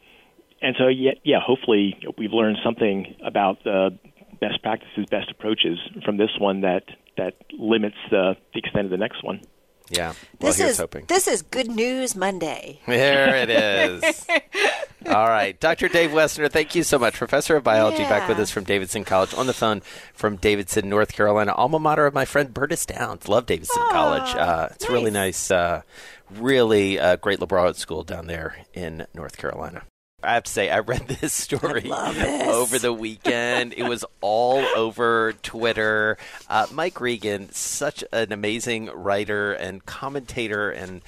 and 0.61 0.75
so, 0.77 0.87
yeah, 0.87 1.11
yeah 1.23 1.39
hopefully 1.45 1.95
we've 2.17 2.33
learned 2.33 2.57
something 2.63 3.15
about 3.23 3.63
the 3.63 3.97
best 4.39 4.61
practices, 4.61 5.05
best 5.09 5.31
approaches 5.31 5.77
from 6.03 6.17
this 6.17 6.31
one 6.39 6.61
that 6.61 6.83
that 7.17 7.35
limits 7.57 7.95
the, 8.11 8.35
the 8.53 8.59
extent 8.59 8.85
of 8.85 8.91
the 8.91 8.97
next 8.97 9.23
one. 9.23 9.39
Yeah. 9.89 10.13
Well, 10.39 10.51
this 10.51 10.59
is 10.59 10.77
hoping. 10.77 11.05
this 11.07 11.27
is 11.27 11.41
Good 11.41 11.69
News 11.69 12.15
Monday. 12.15 12.79
There 12.87 13.35
it 13.35 13.49
is. 13.49 14.25
All 15.07 15.27
right, 15.27 15.59
Dr. 15.59 15.87
Dave 15.87 16.09
Wessner, 16.09 16.51
thank 16.51 16.73
you 16.73 16.81
so 16.81 16.97
much, 16.97 17.13
professor 17.13 17.55
of 17.55 17.63
biology, 17.63 18.01
yeah. 18.01 18.09
back 18.09 18.27
with 18.27 18.39
us 18.39 18.49
from 18.49 18.63
Davidson 18.63 19.03
College 19.03 19.35
on 19.35 19.45
the 19.45 19.53
phone 19.53 19.81
from 20.13 20.37
Davidson, 20.37 20.89
North 20.89 21.13
Carolina, 21.13 21.53
alma 21.53 21.79
mater 21.79 22.07
of 22.07 22.15
my 22.15 22.25
friend 22.25 22.51
Bertis 22.53 22.87
Downs. 22.87 23.27
Love 23.27 23.45
Davidson 23.45 23.83
oh, 23.85 23.91
College. 23.91 24.35
Uh, 24.35 24.69
it's 24.71 24.85
nice. 24.85 24.91
really 24.91 25.11
nice, 25.11 25.51
uh, 25.51 25.83
really 26.31 26.99
uh, 26.99 27.17
great 27.17 27.39
liberal 27.39 27.65
arts 27.65 27.79
school 27.79 28.03
down 28.03 28.25
there 28.25 28.65
in 28.73 29.05
North 29.13 29.37
Carolina. 29.37 29.83
I 30.25 30.33
have 30.33 30.43
to 30.43 30.51
say, 30.51 30.69
I 30.69 30.79
read 30.79 31.07
this 31.21 31.33
story 31.33 31.91
over 31.91 32.79
the 32.79 32.93
weekend. 32.93 33.73
it 33.77 33.83
was 33.83 34.05
all 34.21 34.65
over 34.75 35.33
Twitter. 35.43 36.17
Uh, 36.49 36.67
Mike 36.71 36.99
Regan, 36.99 37.51
such 37.51 38.03
an 38.11 38.31
amazing 38.31 38.87
writer 38.87 39.53
and 39.53 39.85
commentator 39.85 40.69
and 40.71 41.01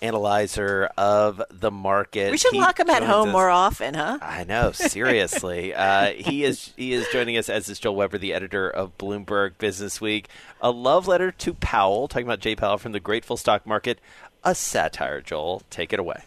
analyzer 0.00 0.88
of 0.96 1.42
the 1.50 1.70
market. 1.70 2.30
We 2.30 2.38
should 2.38 2.52
he 2.52 2.60
lock 2.60 2.78
him 2.78 2.90
at 2.90 3.02
home 3.02 3.28
us. 3.28 3.32
more 3.32 3.48
often, 3.48 3.94
huh? 3.94 4.18
I 4.22 4.44
know, 4.44 4.72
seriously. 4.72 5.74
uh, 5.74 6.12
he 6.12 6.44
is 6.44 6.72
he 6.76 6.92
is 6.92 7.06
joining 7.12 7.36
us 7.36 7.48
as 7.48 7.68
is 7.68 7.78
Joel 7.78 7.96
Weber, 7.96 8.18
the 8.18 8.32
editor 8.32 8.68
of 8.68 8.96
Bloomberg 8.98 9.58
Business 9.58 10.00
Week. 10.00 10.28
A 10.60 10.70
love 10.70 11.08
letter 11.08 11.32
to 11.32 11.54
Powell, 11.54 12.08
talking 12.08 12.26
about 12.26 12.40
Jay 12.40 12.54
Powell 12.54 12.78
from 12.78 12.92
the 12.92 13.00
Grateful 13.00 13.36
Stock 13.36 13.66
Market. 13.66 13.98
A 14.44 14.54
satire, 14.54 15.20
Joel. 15.20 15.62
Take 15.70 15.92
it 15.92 15.98
away. 15.98 16.22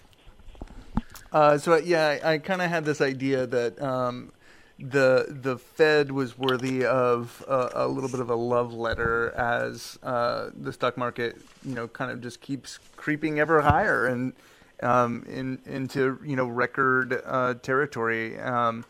Uh, 1.32 1.58
so 1.58 1.78
yeah, 1.78 2.20
I, 2.24 2.34
I 2.34 2.38
kind 2.38 2.62
of 2.62 2.70
had 2.70 2.86
this 2.86 3.00
idea 3.02 3.48
that 3.48 3.82
um, 3.82 4.32
the 4.80 5.28
the 5.30 5.58
Fed 5.58 6.12
was 6.12 6.38
worthy 6.38 6.86
of 6.86 7.44
a, 7.48 7.70
a 7.74 7.88
little 7.88 8.10
bit 8.10 8.20
of 8.20 8.30
a 8.30 8.36
love 8.36 8.74
letter 8.74 9.32
as 9.32 9.98
uh, 10.04 10.50
the 10.54 10.74
stock 10.74 10.98
market, 10.98 11.38
you 11.64 11.76
know, 11.76 11.88
kind 11.88 12.12
of 12.12 12.22
just 12.22 12.42
keeps 12.42 12.80
creeping 12.98 13.40
ever 13.40 13.62
higher 13.62 14.08
and 14.08 14.34
um, 14.84 15.24
in, 15.30 15.60
into 15.66 16.20
you 16.26 16.36
know 16.36 16.46
record 16.46 17.22
uh, 17.26 17.54
territory. 17.56 18.40
Um, 18.40 18.84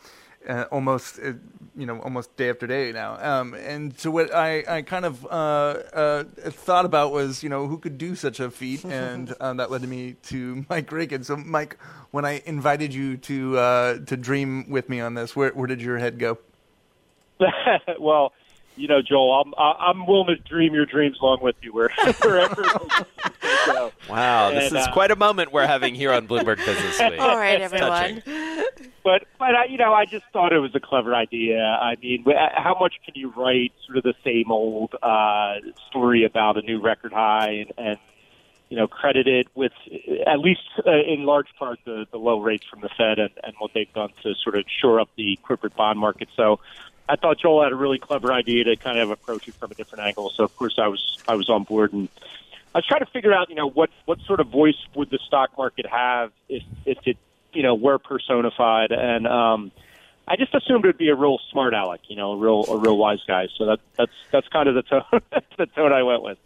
uh, 0.48 0.64
almost 0.70 1.18
uh, 1.18 1.32
you 1.76 1.86
know 1.86 2.00
almost 2.00 2.36
day 2.36 2.50
after 2.50 2.66
day 2.66 2.92
now. 2.92 3.16
Um, 3.20 3.54
and 3.54 3.98
so 3.98 4.10
what 4.10 4.34
I, 4.34 4.64
I 4.68 4.82
kind 4.82 5.04
of 5.04 5.24
uh, 5.26 5.28
uh, 5.28 6.24
thought 6.50 6.84
about 6.84 7.12
was 7.12 7.42
you 7.42 7.48
know 7.48 7.66
who 7.66 7.78
could 7.78 7.98
do 7.98 8.14
such 8.14 8.40
a 8.40 8.50
feat, 8.50 8.84
and 8.86 9.34
um, 9.40 9.56
that 9.58 9.70
led 9.70 9.82
me 9.82 10.16
to 10.24 10.64
Mike 10.68 10.90
Regan. 10.92 11.24
So 11.24 11.36
Mike, 11.36 11.78
when 12.10 12.24
I 12.24 12.42
invited 12.44 12.92
you 12.94 13.16
to 13.18 13.58
uh, 13.58 13.98
to 14.06 14.16
dream 14.16 14.68
with 14.68 14.88
me 14.88 15.00
on 15.00 15.14
this, 15.14 15.34
where 15.36 15.50
where 15.50 15.66
did 15.66 15.80
your 15.80 15.98
head 15.98 16.18
go? 16.18 16.38
well, 17.98 18.32
you 18.76 18.88
know, 18.88 19.02
Joel, 19.02 19.42
I'm 19.42 19.54
I'm 19.56 20.06
willing 20.06 20.28
to 20.28 20.36
dream 20.36 20.74
your 20.74 20.86
dreams 20.86 21.18
along 21.20 21.40
with 21.42 21.56
you 21.62 21.72
wherever. 21.72 22.62
Wow, 24.08 24.50
this 24.50 24.70
and, 24.70 24.78
is 24.78 24.86
uh, 24.86 24.92
quite 24.92 25.10
a 25.10 25.16
moment 25.16 25.52
we're 25.52 25.66
having 25.66 25.94
here 25.94 26.12
on 26.12 26.26
Bloomberg 26.26 26.56
Business 26.56 26.98
Week. 26.98 27.20
All 27.20 27.36
right, 27.36 27.60
everyone. 27.60 28.22
But 29.04 29.26
but 29.38 29.54
I, 29.54 29.64
you 29.66 29.78
know, 29.78 29.92
I 29.92 30.04
just 30.04 30.24
thought 30.32 30.52
it 30.52 30.58
was 30.58 30.74
a 30.74 30.80
clever 30.80 31.14
idea. 31.14 31.60
I 31.60 31.96
mean, 32.00 32.24
how 32.54 32.76
much 32.78 32.94
can 33.04 33.14
you 33.14 33.32
write 33.36 33.72
sort 33.86 33.98
of 33.98 34.04
the 34.04 34.14
same 34.24 34.50
old 34.50 34.94
uh, 35.02 35.56
story 35.88 36.24
about 36.24 36.56
a 36.56 36.62
new 36.62 36.80
record 36.80 37.12
high 37.12 37.66
and, 37.66 37.72
and 37.76 37.98
you 38.68 38.78
know 38.78 38.86
credited 38.86 39.48
with 39.54 39.72
at 40.26 40.38
least 40.38 40.62
uh, 40.86 40.90
in 41.06 41.24
large 41.24 41.48
part 41.58 41.78
the 41.84 42.06
the 42.10 42.16
low 42.16 42.40
rates 42.40 42.64
from 42.70 42.80
the 42.80 42.88
Fed 42.96 43.18
and, 43.18 43.30
and 43.42 43.54
what 43.58 43.72
they've 43.74 43.92
done 43.92 44.10
to 44.22 44.34
sort 44.42 44.56
of 44.56 44.64
shore 44.80 44.98
up 44.98 45.10
the 45.16 45.38
corporate 45.42 45.76
bond 45.76 45.98
market. 45.98 46.28
So 46.36 46.58
I 47.08 47.16
thought 47.16 47.38
Joel 47.40 47.64
had 47.64 47.72
a 47.72 47.76
really 47.76 47.98
clever 47.98 48.32
idea 48.32 48.64
to 48.64 48.76
kind 48.76 48.98
of 48.98 49.10
approach 49.10 49.48
it 49.48 49.54
from 49.58 49.70
a 49.70 49.74
different 49.74 50.04
angle. 50.04 50.32
So 50.36 50.44
of 50.44 50.56
course 50.56 50.78
I 50.78 50.88
was 50.88 51.02
I 51.26 51.34
was 51.34 51.48
on 51.48 51.64
board 51.64 51.92
and 51.92 52.08
I 52.74 52.78
was 52.78 52.86
trying 52.86 53.04
to 53.04 53.10
figure 53.12 53.32
out, 53.34 53.50
you 53.50 53.54
know, 53.54 53.68
what 53.68 53.90
what 54.06 54.18
sort 54.26 54.40
of 54.40 54.48
voice 54.48 54.76
would 54.94 55.10
the 55.10 55.18
stock 55.26 55.50
market 55.58 55.86
have 55.86 56.30
if 56.48 56.62
if 56.86 56.98
it, 57.04 57.16
you 57.52 57.62
know, 57.62 57.74
were 57.74 57.98
personified, 57.98 58.92
and 58.92 59.26
um, 59.26 59.72
I 60.28 60.36
just 60.36 60.54
assumed 60.54 60.84
it 60.84 60.88
would 60.88 60.98
be 60.98 61.08
a 61.08 61.14
real 61.14 61.38
smart 61.50 61.74
aleck, 61.74 62.00
you 62.08 62.16
know, 62.16 62.32
a 62.32 62.36
real 62.36 62.64
a 62.68 62.76
real 62.76 62.96
wise 62.96 63.20
guy. 63.26 63.48
So 63.58 63.66
that 63.66 63.80
that's 63.98 64.12
that's 64.30 64.48
kind 64.48 64.68
of 64.68 64.74
the 64.74 64.82
tone 64.82 65.02
the 65.58 65.66
tone 65.66 65.92
I 65.92 66.02
went 66.02 66.22
with. 66.22 66.38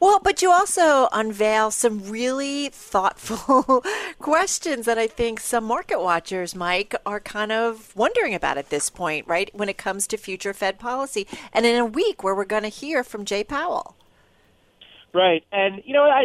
Well, 0.00 0.20
but 0.20 0.42
you 0.42 0.50
also 0.50 1.08
unveil 1.12 1.70
some 1.70 2.10
really 2.10 2.68
thoughtful 2.68 3.84
questions 4.18 4.84
that 4.86 4.98
I 4.98 5.06
think 5.06 5.40
some 5.40 5.64
market 5.64 6.00
watchers, 6.00 6.54
Mike, 6.54 6.94
are 7.06 7.20
kind 7.20 7.52
of 7.52 7.94
wondering 7.96 8.34
about 8.34 8.58
at 8.58 8.70
this 8.70 8.90
point, 8.90 9.26
right? 9.26 9.48
When 9.54 9.68
it 9.68 9.78
comes 9.78 10.06
to 10.08 10.16
future 10.16 10.52
Fed 10.52 10.78
policy, 10.78 11.26
and 11.52 11.64
in 11.64 11.76
a 11.76 11.86
week 11.86 12.22
where 12.22 12.34
we're 12.34 12.44
going 12.44 12.64
to 12.64 12.68
hear 12.68 13.02
from 13.02 13.24
Jay 13.24 13.44
Powell. 13.44 13.96
Right, 15.14 15.44
and 15.52 15.82
you 15.84 15.92
know, 15.92 16.04
I, 16.04 16.24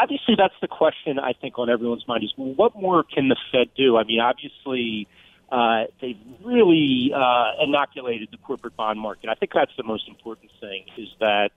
obviously 0.00 0.34
that's 0.36 0.54
the 0.60 0.68
question 0.68 1.18
I 1.18 1.32
think 1.32 1.58
on 1.58 1.68
everyone's 1.68 2.06
mind 2.06 2.22
is 2.24 2.32
what 2.36 2.76
more 2.76 3.02
can 3.02 3.28
the 3.28 3.36
Fed 3.52 3.68
do? 3.76 3.96
I 3.96 4.04
mean, 4.04 4.20
obviously 4.20 5.08
uh, 5.50 5.84
they've 6.00 6.18
really 6.44 7.12
uh, 7.14 7.62
inoculated 7.62 8.28
the 8.30 8.36
corporate 8.38 8.76
bond 8.76 9.00
market. 9.00 9.30
I 9.30 9.34
think 9.34 9.52
that's 9.54 9.72
the 9.76 9.82
most 9.82 10.08
important 10.08 10.50
thing 10.60 10.84
is 10.96 11.08
that 11.20 11.50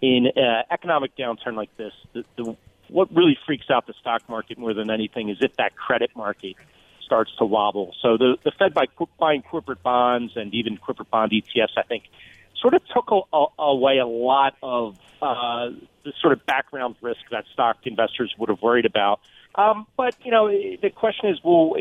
in 0.00 0.28
an 0.34 0.64
economic 0.70 1.16
downturn 1.16 1.54
like 1.54 1.74
this, 1.76 1.92
the, 2.12 2.24
the, 2.36 2.56
what 2.88 3.14
really 3.14 3.36
freaks 3.46 3.66
out 3.70 3.86
the 3.86 3.94
stock 4.00 4.28
market 4.28 4.58
more 4.58 4.74
than 4.74 4.90
anything 4.90 5.28
is 5.28 5.38
if 5.40 5.54
that 5.56 5.76
credit 5.76 6.10
market 6.16 6.56
starts 7.04 7.30
to 7.38 7.44
wobble. 7.44 7.94
So 8.00 8.16
the, 8.16 8.36
the 8.44 8.52
Fed 8.58 8.72
by 8.72 8.86
buying 9.18 9.42
corporate 9.42 9.82
bonds 9.82 10.32
and 10.36 10.54
even 10.54 10.78
corporate 10.78 11.10
bond 11.10 11.32
ETFs, 11.32 11.76
I 11.76 11.82
think, 11.82 12.04
sort 12.60 12.74
of 12.74 12.82
took 12.94 13.10
a, 13.10 13.36
a, 13.36 13.46
away 13.62 13.98
a 13.98 14.06
lot 14.06 14.56
of 14.62 14.96
uh, 15.20 15.70
the 16.04 16.12
sort 16.20 16.32
of 16.32 16.44
background 16.46 16.96
risk 17.02 17.20
that 17.30 17.44
stock 17.52 17.76
investors 17.84 18.34
would 18.38 18.48
have 18.48 18.62
worried 18.62 18.86
about. 18.86 19.20
Um, 19.54 19.86
but 19.96 20.14
you 20.24 20.30
know, 20.30 20.48
the 20.48 20.90
question 20.90 21.30
is, 21.30 21.38
well, 21.44 21.74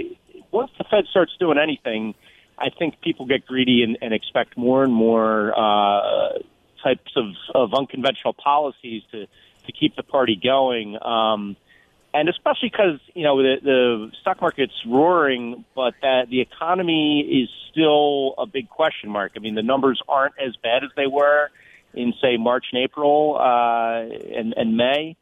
once 0.54 0.72
the 0.78 0.86
Fed 0.86 1.06
starts 1.10 1.34
doing 1.40 1.58
anything, 1.58 2.16
I 2.58 2.70
think 2.70 3.02
people 3.02 3.26
get 3.26 3.46
greedy 3.46 3.84
and, 3.84 3.98
and 4.02 4.14
expect 4.14 4.58
more 4.58 4.84
and 4.84 4.94
more 4.94 5.54
uh, 5.58 6.40
types 6.84 7.12
of, 7.16 7.26
of 7.54 7.74
unconventional 7.74 8.34
policies 8.34 9.04
to 9.12 9.28
to 9.66 9.72
keep 9.72 9.96
the 9.96 10.04
party 10.04 10.38
going. 10.42 10.98
Um, 11.02 11.56
and 12.14 12.30
especially 12.30 12.70
because 12.70 13.00
you 13.16 13.24
know 13.24 13.42
the, 13.42 13.56
the 13.64 14.12
stock 14.22 14.40
market's 14.42 14.74
roaring, 14.86 15.66
but 15.76 15.96
that 16.02 16.30
the 16.30 16.42
economy 16.42 17.22
is 17.22 17.50
still 17.72 18.36
a 18.38 18.46
big 18.46 18.70
question 18.70 19.10
mark. 19.10 19.32
I 19.36 19.40
mean, 19.40 19.56
the 19.56 19.64
numbers 19.64 20.02
aren't 20.08 20.36
as 20.38 20.56
bad 20.58 20.84
as 20.84 20.92
they 20.96 21.08
were 21.08 21.50
in 21.94 22.14
say 22.22 22.38
March 22.38 22.66
and 22.72 22.84
April 22.84 23.38
uh, 23.40 24.02
and, 24.02 24.54
and 24.56 24.78
May, 24.78 25.16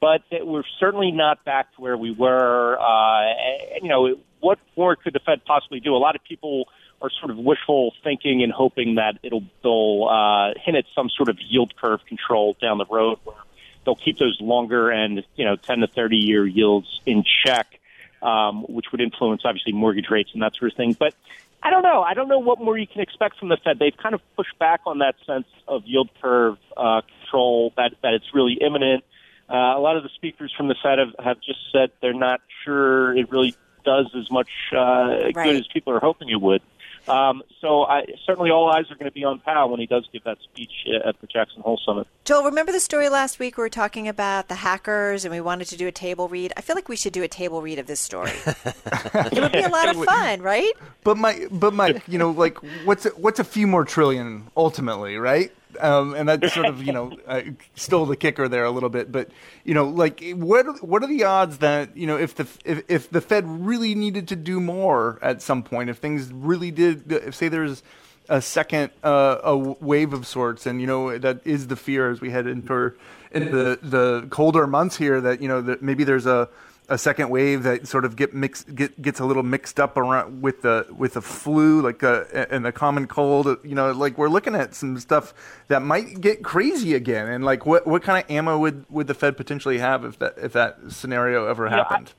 but 0.00 0.22
we're 0.30 0.64
certainly 0.80 1.12
not 1.12 1.44
back 1.44 1.74
to 1.76 1.80
where 1.80 1.96
we 1.96 2.10
were. 2.12 2.78
Uh, 2.78 3.34
and, 3.74 3.82
you 3.82 3.88
know, 3.88 4.16
what 4.42 4.58
more 4.76 4.96
could 4.96 5.14
the 5.14 5.20
Fed 5.20 5.44
possibly 5.44 5.80
do? 5.80 5.94
A 5.94 5.96
lot 5.96 6.16
of 6.16 6.22
people 6.24 6.68
are 7.00 7.10
sort 7.10 7.30
of 7.30 7.38
wishful 7.38 7.94
thinking 8.04 8.42
and 8.42 8.52
hoping 8.52 8.96
that 8.96 9.18
it'll 9.22 9.44
they'll 9.62 10.08
uh, 10.10 10.52
hint 10.62 10.76
at 10.76 10.84
some 10.94 11.08
sort 11.08 11.28
of 11.28 11.38
yield 11.48 11.74
curve 11.76 12.00
control 12.06 12.56
down 12.60 12.78
the 12.78 12.86
road 12.86 13.18
where 13.24 13.36
they'll 13.84 13.96
keep 13.96 14.18
those 14.18 14.36
longer 14.40 14.90
and 14.90 15.24
you 15.36 15.44
know 15.44 15.56
10 15.56 15.78
to 15.78 15.86
30 15.86 16.16
year 16.16 16.46
yields 16.46 17.00
in 17.06 17.24
check, 17.44 17.80
um, 18.20 18.62
which 18.64 18.86
would 18.92 19.00
influence 19.00 19.42
obviously 19.44 19.72
mortgage 19.72 20.10
rates 20.10 20.30
and 20.34 20.42
that 20.42 20.54
sort 20.56 20.72
of 20.72 20.76
thing. 20.76 20.92
But 20.92 21.14
I 21.62 21.70
don't 21.70 21.82
know. 21.82 22.02
I 22.02 22.14
don't 22.14 22.28
know 22.28 22.40
what 22.40 22.60
more 22.60 22.76
you 22.76 22.86
can 22.86 23.00
expect 23.00 23.38
from 23.38 23.48
the 23.48 23.56
Fed. 23.62 23.78
They've 23.78 23.96
kind 23.96 24.14
of 24.14 24.20
pushed 24.36 24.58
back 24.58 24.80
on 24.86 24.98
that 24.98 25.14
sense 25.24 25.46
of 25.68 25.84
yield 25.86 26.10
curve 26.20 26.58
uh, 26.76 27.02
control 27.20 27.72
that 27.76 27.92
that 28.02 28.14
it's 28.14 28.34
really 28.34 28.54
imminent. 28.54 29.04
Uh, 29.48 29.76
a 29.76 29.80
lot 29.80 29.96
of 29.96 30.02
the 30.02 30.08
speakers 30.14 30.52
from 30.56 30.68
the 30.68 30.76
Fed 30.82 30.98
have, 30.98 31.14
have 31.22 31.40
just 31.40 31.60
said 31.72 31.90
they're 32.00 32.14
not 32.14 32.40
sure 32.64 33.16
it 33.16 33.30
really 33.30 33.54
does 33.84 34.06
as 34.14 34.30
much 34.30 34.48
uh, 34.72 34.76
right. 34.76 35.34
good 35.34 35.56
as 35.56 35.66
people 35.68 35.92
are 35.92 36.00
hoping 36.00 36.28
it 36.28 36.40
would. 36.40 36.62
Um, 37.08 37.42
so 37.60 37.82
I, 37.82 38.04
certainly 38.24 38.50
all 38.50 38.68
eyes 38.70 38.90
are 38.90 38.94
going 38.94 39.10
to 39.10 39.14
be 39.14 39.24
on 39.24 39.40
Powell 39.40 39.70
when 39.70 39.80
he 39.80 39.86
does 39.86 40.08
give 40.12 40.22
that 40.24 40.38
speech 40.42 40.70
at 41.04 41.20
the 41.20 41.26
Jackson 41.26 41.60
Hole 41.62 41.80
Summit. 41.84 42.06
Joel, 42.24 42.44
remember 42.44 42.70
the 42.70 42.80
story 42.80 43.08
last 43.08 43.40
week 43.40 43.56
we 43.56 43.62
were 43.62 43.68
talking 43.68 44.06
about 44.06 44.48
the 44.48 44.54
hackers 44.54 45.24
and 45.24 45.34
we 45.34 45.40
wanted 45.40 45.66
to 45.68 45.76
do 45.76 45.88
a 45.88 45.92
table 45.92 46.28
read? 46.28 46.52
I 46.56 46.60
feel 46.60 46.76
like 46.76 46.88
we 46.88 46.96
should 46.96 47.12
do 47.12 47.24
a 47.24 47.28
table 47.28 47.60
read 47.60 47.80
of 47.80 47.86
this 47.88 47.98
story. 47.98 48.30
it 48.46 49.40
would 49.40 49.52
be 49.52 49.62
a 49.62 49.68
lot 49.68 49.88
of 49.88 50.04
fun, 50.04 50.42
right? 50.42 50.72
But 51.02 51.16
Mike, 51.16 51.48
but 51.50 51.74
Mike, 51.74 52.04
you 52.06 52.18
know, 52.18 52.30
like 52.30 52.58
what's 52.84 53.06
a, 53.06 53.10
what's 53.10 53.40
a 53.40 53.44
few 53.44 53.66
more 53.66 53.84
trillion 53.84 54.46
ultimately, 54.56 55.16
right? 55.16 55.52
Um, 55.80 56.14
and 56.14 56.28
that's 56.28 56.52
sort 56.52 56.66
of 56.66 56.82
you 56.82 56.92
know 56.92 57.16
uh, 57.26 57.42
stole 57.74 58.06
the 58.06 58.16
kicker 58.16 58.48
there 58.48 58.64
a 58.64 58.70
little 58.70 58.88
bit. 58.88 59.10
But 59.12 59.30
you 59.64 59.74
know, 59.74 59.88
like 59.88 60.22
what 60.34 60.82
what 60.82 61.02
are 61.02 61.06
the 61.06 61.24
odds 61.24 61.58
that 61.58 61.96
you 61.96 62.06
know 62.06 62.18
if 62.18 62.34
the 62.34 62.46
if, 62.64 62.82
if 62.88 63.10
the 63.10 63.20
Fed 63.20 63.46
really 63.46 63.94
needed 63.94 64.28
to 64.28 64.36
do 64.36 64.60
more 64.60 65.18
at 65.22 65.42
some 65.42 65.62
point, 65.62 65.90
if 65.90 65.98
things 65.98 66.32
really 66.32 66.70
did, 66.70 67.10
if 67.10 67.34
say 67.34 67.48
there's 67.48 67.82
a 68.28 68.40
second 68.40 68.90
uh, 69.02 69.38
a 69.42 69.56
wave 69.56 70.12
of 70.12 70.26
sorts, 70.26 70.66
and 70.66 70.80
you 70.80 70.86
know 70.86 71.18
that 71.18 71.40
is 71.44 71.66
the 71.68 71.76
fear 71.76 72.10
as 72.10 72.20
we 72.20 72.30
head 72.30 72.46
into 72.46 72.92
into 73.32 73.50
the, 73.50 73.78
the 73.82 74.26
colder 74.30 74.66
months 74.66 74.96
here 74.96 75.20
that 75.20 75.40
you 75.40 75.48
know 75.48 75.60
that 75.60 75.82
maybe 75.82 76.04
there's 76.04 76.26
a 76.26 76.48
a 76.88 76.98
second 76.98 77.30
wave 77.30 77.62
that 77.62 77.86
sort 77.86 78.04
of 78.04 78.16
get 78.16 78.34
mixed 78.34 78.74
get, 78.74 79.00
gets 79.00 79.20
a 79.20 79.24
little 79.24 79.42
mixed 79.42 79.78
up 79.78 79.96
around 79.96 80.42
with 80.42 80.62
the 80.62 80.86
with 80.96 81.14
the 81.14 81.22
flu 81.22 81.80
like 81.80 82.02
a, 82.02 82.26
uh, 82.34 82.46
and 82.50 82.64
the 82.64 82.72
common 82.72 83.06
cold 83.06 83.46
you 83.64 83.74
know 83.74 83.92
like 83.92 84.18
we're 84.18 84.28
looking 84.28 84.54
at 84.54 84.74
some 84.74 84.98
stuff 84.98 85.32
that 85.68 85.80
might 85.82 86.20
get 86.20 86.42
crazy 86.42 86.94
again. 86.94 87.28
And 87.28 87.44
like 87.44 87.64
what 87.66 87.86
what 87.86 88.02
kind 88.02 88.24
of 88.24 88.30
ammo 88.30 88.58
would 88.58 88.84
would 88.90 89.06
the 89.06 89.14
fed 89.14 89.36
potentially 89.36 89.78
have 89.78 90.04
if 90.04 90.18
that 90.18 90.34
if 90.38 90.52
that 90.52 90.78
scenario 90.88 91.46
ever 91.46 91.68
happened 91.68 92.12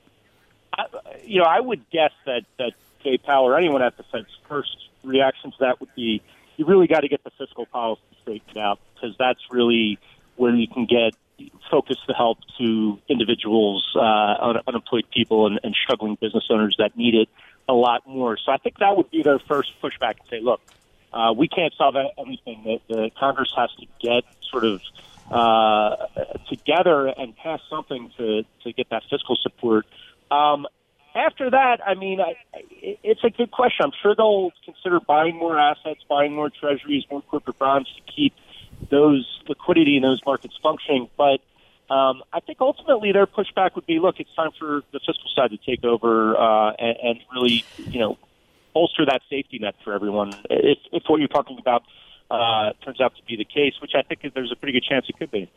you 0.76 0.78
know, 0.78 0.94
I, 1.04 1.10
I, 1.10 1.20
you 1.24 1.40
know, 1.40 1.46
I 1.46 1.60
would 1.60 1.88
guess 1.90 2.12
that 2.26 2.42
that 2.58 2.72
Jay 3.02 3.18
Powell 3.18 3.44
or 3.44 3.56
anyone 3.56 3.82
at 3.82 3.96
the 3.96 4.02
Fed's 4.04 4.26
first 4.48 4.76
reaction 5.02 5.50
to 5.52 5.56
that 5.60 5.80
would 5.80 5.94
be 5.94 6.22
you 6.56 6.66
really 6.66 6.86
got 6.86 7.00
to 7.00 7.08
get 7.08 7.22
the 7.24 7.30
fiscal 7.30 7.66
policy 7.66 8.02
straightened 8.22 8.56
out 8.56 8.78
because 8.94 9.14
that's 9.18 9.40
really 9.50 9.98
where 10.36 10.54
you 10.54 10.68
can 10.68 10.86
get 10.86 11.14
focus 11.70 11.96
the 12.06 12.14
help 12.14 12.38
to 12.58 12.98
individuals, 13.08 13.84
uh, 13.96 14.60
unemployed 14.66 15.04
people, 15.12 15.46
and, 15.46 15.60
and 15.62 15.74
struggling 15.74 16.16
business 16.20 16.44
owners 16.50 16.76
that 16.78 16.96
need 16.96 17.14
it 17.14 17.28
a 17.68 17.72
lot 17.72 18.06
more. 18.06 18.36
So 18.36 18.52
I 18.52 18.58
think 18.58 18.78
that 18.78 18.96
would 18.96 19.10
be 19.10 19.22
their 19.22 19.38
first 19.38 19.72
pushback 19.82 20.20
and 20.20 20.28
say, 20.30 20.40
look, 20.40 20.60
uh, 21.12 21.32
we 21.36 21.48
can't 21.48 21.72
solve 21.76 21.96
everything. 22.18 22.62
The, 22.64 22.94
the 22.94 23.10
Congress 23.18 23.52
has 23.56 23.70
to 23.80 23.86
get 24.00 24.24
sort 24.50 24.64
of 24.64 24.80
uh, 25.30 25.96
together 26.48 27.06
and 27.06 27.36
pass 27.36 27.60
something 27.70 28.10
to, 28.18 28.42
to 28.64 28.72
get 28.72 28.90
that 28.90 29.02
fiscal 29.08 29.36
support. 29.36 29.86
Um, 30.30 30.66
after 31.14 31.50
that, 31.50 31.78
I 31.86 31.94
mean, 31.94 32.20
I, 32.20 32.34
it's 32.82 33.22
a 33.22 33.30
good 33.30 33.50
question. 33.50 33.84
I'm 33.84 33.92
sure 34.02 34.14
they'll 34.16 34.52
consider 34.64 34.98
buying 35.00 35.36
more 35.36 35.58
assets, 35.58 36.00
buying 36.08 36.34
more 36.34 36.50
treasuries, 36.50 37.04
more 37.10 37.22
corporate 37.22 37.58
bonds 37.58 37.88
to 37.94 38.12
keep 38.12 38.34
those 38.90 39.40
liquidity 39.48 39.96
in 39.96 40.02
those 40.02 40.20
markets 40.24 40.54
functioning. 40.62 41.08
But 41.16 41.40
um, 41.92 42.22
I 42.32 42.40
think 42.40 42.60
ultimately 42.60 43.12
their 43.12 43.26
pushback 43.26 43.74
would 43.74 43.86
be, 43.86 43.98
look, 43.98 44.18
it's 44.18 44.34
time 44.34 44.50
for 44.58 44.82
the 44.92 45.00
fiscal 45.00 45.30
side 45.34 45.50
to 45.50 45.58
take 45.58 45.84
over 45.84 46.36
uh, 46.36 46.72
and, 46.78 46.96
and 47.02 47.18
really, 47.32 47.64
you 47.78 48.00
know, 48.00 48.18
bolster 48.72 49.04
that 49.06 49.22
safety 49.30 49.58
net 49.58 49.74
for 49.84 49.92
everyone. 49.92 50.32
If, 50.50 50.78
if 50.92 51.02
what 51.06 51.18
you're 51.18 51.28
talking 51.28 51.58
about 51.58 51.82
uh, 52.30 52.72
turns 52.84 53.00
out 53.00 53.14
to 53.16 53.22
be 53.24 53.36
the 53.36 53.44
case, 53.44 53.74
which 53.80 53.92
I 53.94 54.02
think 54.02 54.34
there's 54.34 54.50
a 54.50 54.56
pretty 54.56 54.72
good 54.72 54.84
chance 54.84 55.06
it 55.08 55.18
could 55.18 55.30
be. 55.30 55.50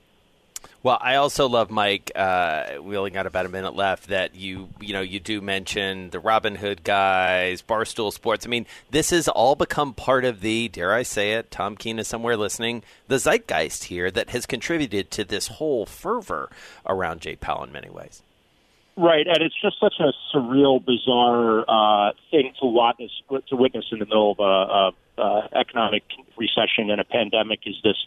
Well, 0.84 0.98
I 1.02 1.16
also 1.16 1.48
love 1.50 1.72
Mike. 1.72 2.12
Uh, 2.16 2.76
we 2.82 2.96
only 2.98 3.10
got 3.10 3.26
about 3.26 3.46
a 3.46 3.50
minute 3.50 3.76
left. 3.76 4.08
That 4.08 4.36
you 4.36 4.70
you 4.80 4.94
know 4.94 5.02
you 5.02 5.20
do 5.20 5.42
mention 5.42 6.12
the 6.12 6.20
Robin 6.20 6.56
Hood 6.56 6.84
guys, 6.84 7.62
Barstool 7.62 8.14
Sports. 8.14 8.46
I 8.46 8.50
mean, 8.50 8.66
this 8.92 9.10
has 9.10 9.28
all 9.28 9.56
become 9.56 9.94
part 9.94 10.24
of 10.24 10.42
the 10.42 10.68
dare 10.70 10.94
I 10.94 11.04
say 11.04 11.34
it. 11.34 11.50
Tom 11.50 11.76
Keene 11.76 12.00
is 12.00 12.08
somewhere 12.08 12.38
listening. 12.38 12.84
The 13.08 13.18
zeitgeist 13.18 13.86
here 13.86 14.12
that 14.12 14.30
has 14.30 14.46
contributed 14.46 15.10
to 15.12 15.24
this 15.24 15.48
whole 15.48 15.86
fervor 15.86 16.50
around 16.86 17.22
Jay 17.22 17.36
Powell 17.36 17.64
in 17.64 17.72
many 17.72 17.90
ways. 17.90 18.22
Right, 18.96 19.28
and 19.28 19.44
it's 19.44 19.60
just 19.62 19.80
such 19.80 19.94
a 20.00 20.12
surreal, 20.34 20.84
bizarre 20.84 21.66
uh, 21.68 22.14
thing 22.32 22.52
to 22.62 22.66
witness 22.66 23.12
to 23.50 23.56
witness 23.56 23.86
in 23.92 24.00
the 24.00 24.06
middle 24.06 24.32
of 24.32 24.40
a, 24.40 25.22
a, 25.22 25.22
a 25.22 25.50
economic 25.60 26.04
recession 26.36 26.90
and 26.90 27.02
a 27.02 27.04
pandemic. 27.04 27.60
Is 27.66 27.76
this 27.84 27.98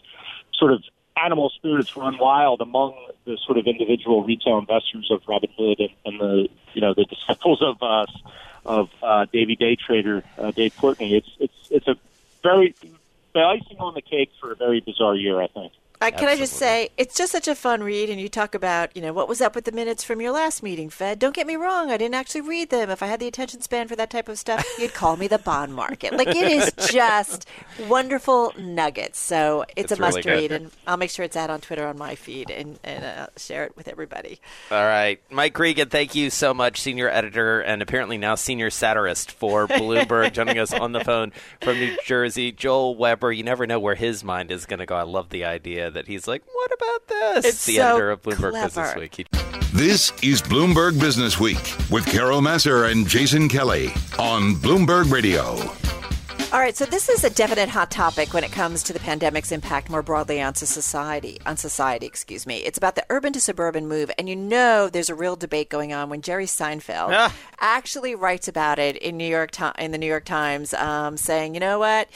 sort 0.53 0.73
of 0.73 0.83
animal 1.17 1.49
spirits 1.49 1.95
run 1.95 2.17
wild 2.17 2.61
among 2.61 2.93
the 3.25 3.37
sort 3.45 3.57
of 3.57 3.67
individual 3.67 4.23
retail 4.23 4.57
investors 4.57 5.09
of 5.11 5.21
Robinhood 5.23 5.79
and, 5.79 5.89
and 6.05 6.19
the 6.19 6.49
you 6.73 6.81
know 6.81 6.93
the 6.93 7.05
disciples 7.05 7.61
of 7.61 7.81
uh, 7.81 8.05
of 8.65 8.89
uh, 9.01 9.25
Davy 9.31 9.55
Day 9.55 9.75
trader 9.75 10.23
uh, 10.37 10.51
Dave 10.51 10.75
Portnoy. 10.75 11.11
It's 11.11 11.29
it's 11.39 11.71
it's 11.71 11.87
a 11.87 11.95
very 12.43 12.75
the 13.33 13.41
icing 13.41 13.77
on 13.79 13.93
the 13.93 14.01
cake 14.01 14.31
for 14.39 14.51
a 14.51 14.55
very 14.55 14.81
bizarre 14.81 15.15
year, 15.15 15.41
I 15.41 15.47
think. 15.47 15.73
Uh, 16.01 16.11
can 16.11 16.27
I 16.27 16.35
just 16.35 16.53
say, 16.53 16.89
it's 16.97 17.15
just 17.15 17.31
such 17.31 17.47
a 17.47 17.55
fun 17.55 17.83
read, 17.83 18.09
and 18.09 18.19
you 18.19 18.27
talk 18.27 18.55
about, 18.55 18.95
you 18.95 19.01
know, 19.01 19.13
what 19.13 19.29
was 19.29 19.39
up 19.39 19.53
with 19.55 19.65
the 19.65 19.71
minutes 19.71 20.03
from 20.03 20.19
your 20.19 20.31
last 20.31 20.63
meeting, 20.63 20.89
Fed. 20.89 21.19
Don't 21.19 21.35
get 21.35 21.45
me 21.45 21.55
wrong, 21.55 21.91
I 21.91 21.97
didn't 21.97 22.15
actually 22.15 22.41
read 22.41 22.69
them. 22.71 22.89
If 22.89 23.03
I 23.03 23.07
had 23.07 23.19
the 23.19 23.27
attention 23.27 23.61
span 23.61 23.87
for 23.87 23.95
that 23.95 24.09
type 24.09 24.27
of 24.27 24.39
stuff, 24.39 24.65
you'd 24.79 24.93
call 24.95 25.15
me 25.15 25.27
the 25.27 25.37
bond 25.37 25.75
market. 25.75 26.13
Like, 26.13 26.29
it 26.29 26.51
is 26.51 26.71
just 26.91 27.47
wonderful 27.87 28.53
nuggets. 28.57 29.19
So 29.19 29.63
it's, 29.75 29.91
It's 29.91 29.99
a 29.99 30.01
must 30.01 30.17
really 30.17 30.23
good. 30.23 30.51
read, 30.51 30.51
and 30.63 30.71
I'll 30.87 30.97
make 30.97 31.11
sure 31.11 31.23
it's 31.23 31.35
out 31.37 31.49
on 31.51 31.61
Twitter 31.61 31.85
on 31.85 31.97
my 31.97 32.15
feed 32.15 32.49
and, 32.49 32.79
and 32.83 33.03
uh, 33.05 33.27
share 33.37 33.65
it 33.65 33.77
with 33.77 33.87
everybody. 33.87 34.39
All 34.71 34.83
right, 34.83 35.21
Mike 35.29 35.57
Regan, 35.59 35.89
thank 35.89 36.15
you 36.15 36.29
so 36.31 36.53
much, 36.53 36.81
senior 36.81 37.09
editor 37.09 37.61
and 37.61 37.81
apparently 37.81 38.17
now 38.17 38.35
senior 38.35 38.69
satirist 38.71 39.31
for 39.31 39.67
Bloomberg, 39.67 40.33
joining 40.33 40.57
us 40.57 40.73
on 40.73 40.93
the 40.93 41.03
phone 41.03 41.31
from 41.61 41.77
New 41.77 41.95
Jersey. 42.05 42.51
Joel 42.51 42.95
Weber, 42.95 43.31
you 43.31 43.43
never 43.43 43.67
know 43.67 43.79
where 43.79 43.95
his 43.95 44.23
mind 44.23 44.51
is 44.51 44.65
going 44.65 44.79
to 44.79 44.85
go. 44.87 44.95
I 44.95 45.03
love 45.03 45.29
the 45.29 45.45
idea 45.45 45.90
that 45.91 46.07
he's 46.07 46.27
like, 46.27 46.41
"What 46.51 46.71
about 46.73 47.07
this?" 47.07 47.45
It's 47.45 47.65
the 47.65 47.77
so 47.77 47.89
editor 47.89 48.11
of 48.11 48.21
Bloomberg 48.21 48.49
clever. 48.51 48.65
Business 48.67 48.95
Week. 48.95 49.15
He- 49.15 49.25
This 49.73 50.11
is 50.21 50.41
Bloomberg 50.41 50.99
Business 50.99 51.39
Week 51.39 51.75
with 51.89 52.05
Carol 52.05 52.41
Massar 52.41 52.91
and 52.91 53.07
Jason 53.07 53.47
Kelly 53.47 53.87
on 54.19 54.55
Bloomberg 54.55 55.11
Radio. 55.11 55.57
All 56.53 56.59
right, 56.59 56.75
so 56.75 56.83
this 56.83 57.07
is 57.07 57.23
a 57.23 57.29
definite 57.29 57.69
hot 57.69 57.89
topic 57.91 58.33
when 58.33 58.43
it 58.43 58.51
comes 58.51 58.83
to 58.83 58.91
the 58.91 58.99
pandemic's 58.99 59.53
impact 59.53 59.89
more 59.89 60.01
broadly 60.03 60.41
on 60.41 60.53
society. 60.53 61.39
On 61.45 61.55
society, 61.55 62.05
excuse 62.05 62.45
me. 62.45 62.57
It's 62.57 62.77
about 62.77 62.95
the 62.95 63.05
urban 63.09 63.31
to 63.31 63.39
suburban 63.39 63.87
move, 63.87 64.11
and 64.17 64.27
you 64.27 64.35
know 64.35 64.89
there's 64.89 65.09
a 65.09 65.15
real 65.15 65.37
debate 65.37 65.69
going 65.69 65.93
on 65.93 66.09
when 66.09 66.21
Jerry 66.21 66.47
Seinfeld 66.47 67.11
Ah. 67.13 67.33
actually 67.61 68.15
writes 68.15 68.49
about 68.49 68.79
it 68.79 68.97
in 68.97 69.15
New 69.15 69.23
York 69.29 69.51
in 69.79 69.91
the 69.93 69.97
New 69.97 70.05
York 70.07 70.25
Times, 70.25 70.73
um, 70.73 71.15
saying, 71.15 71.53
you 71.53 71.61
know 71.61 71.79
what. 71.79 72.09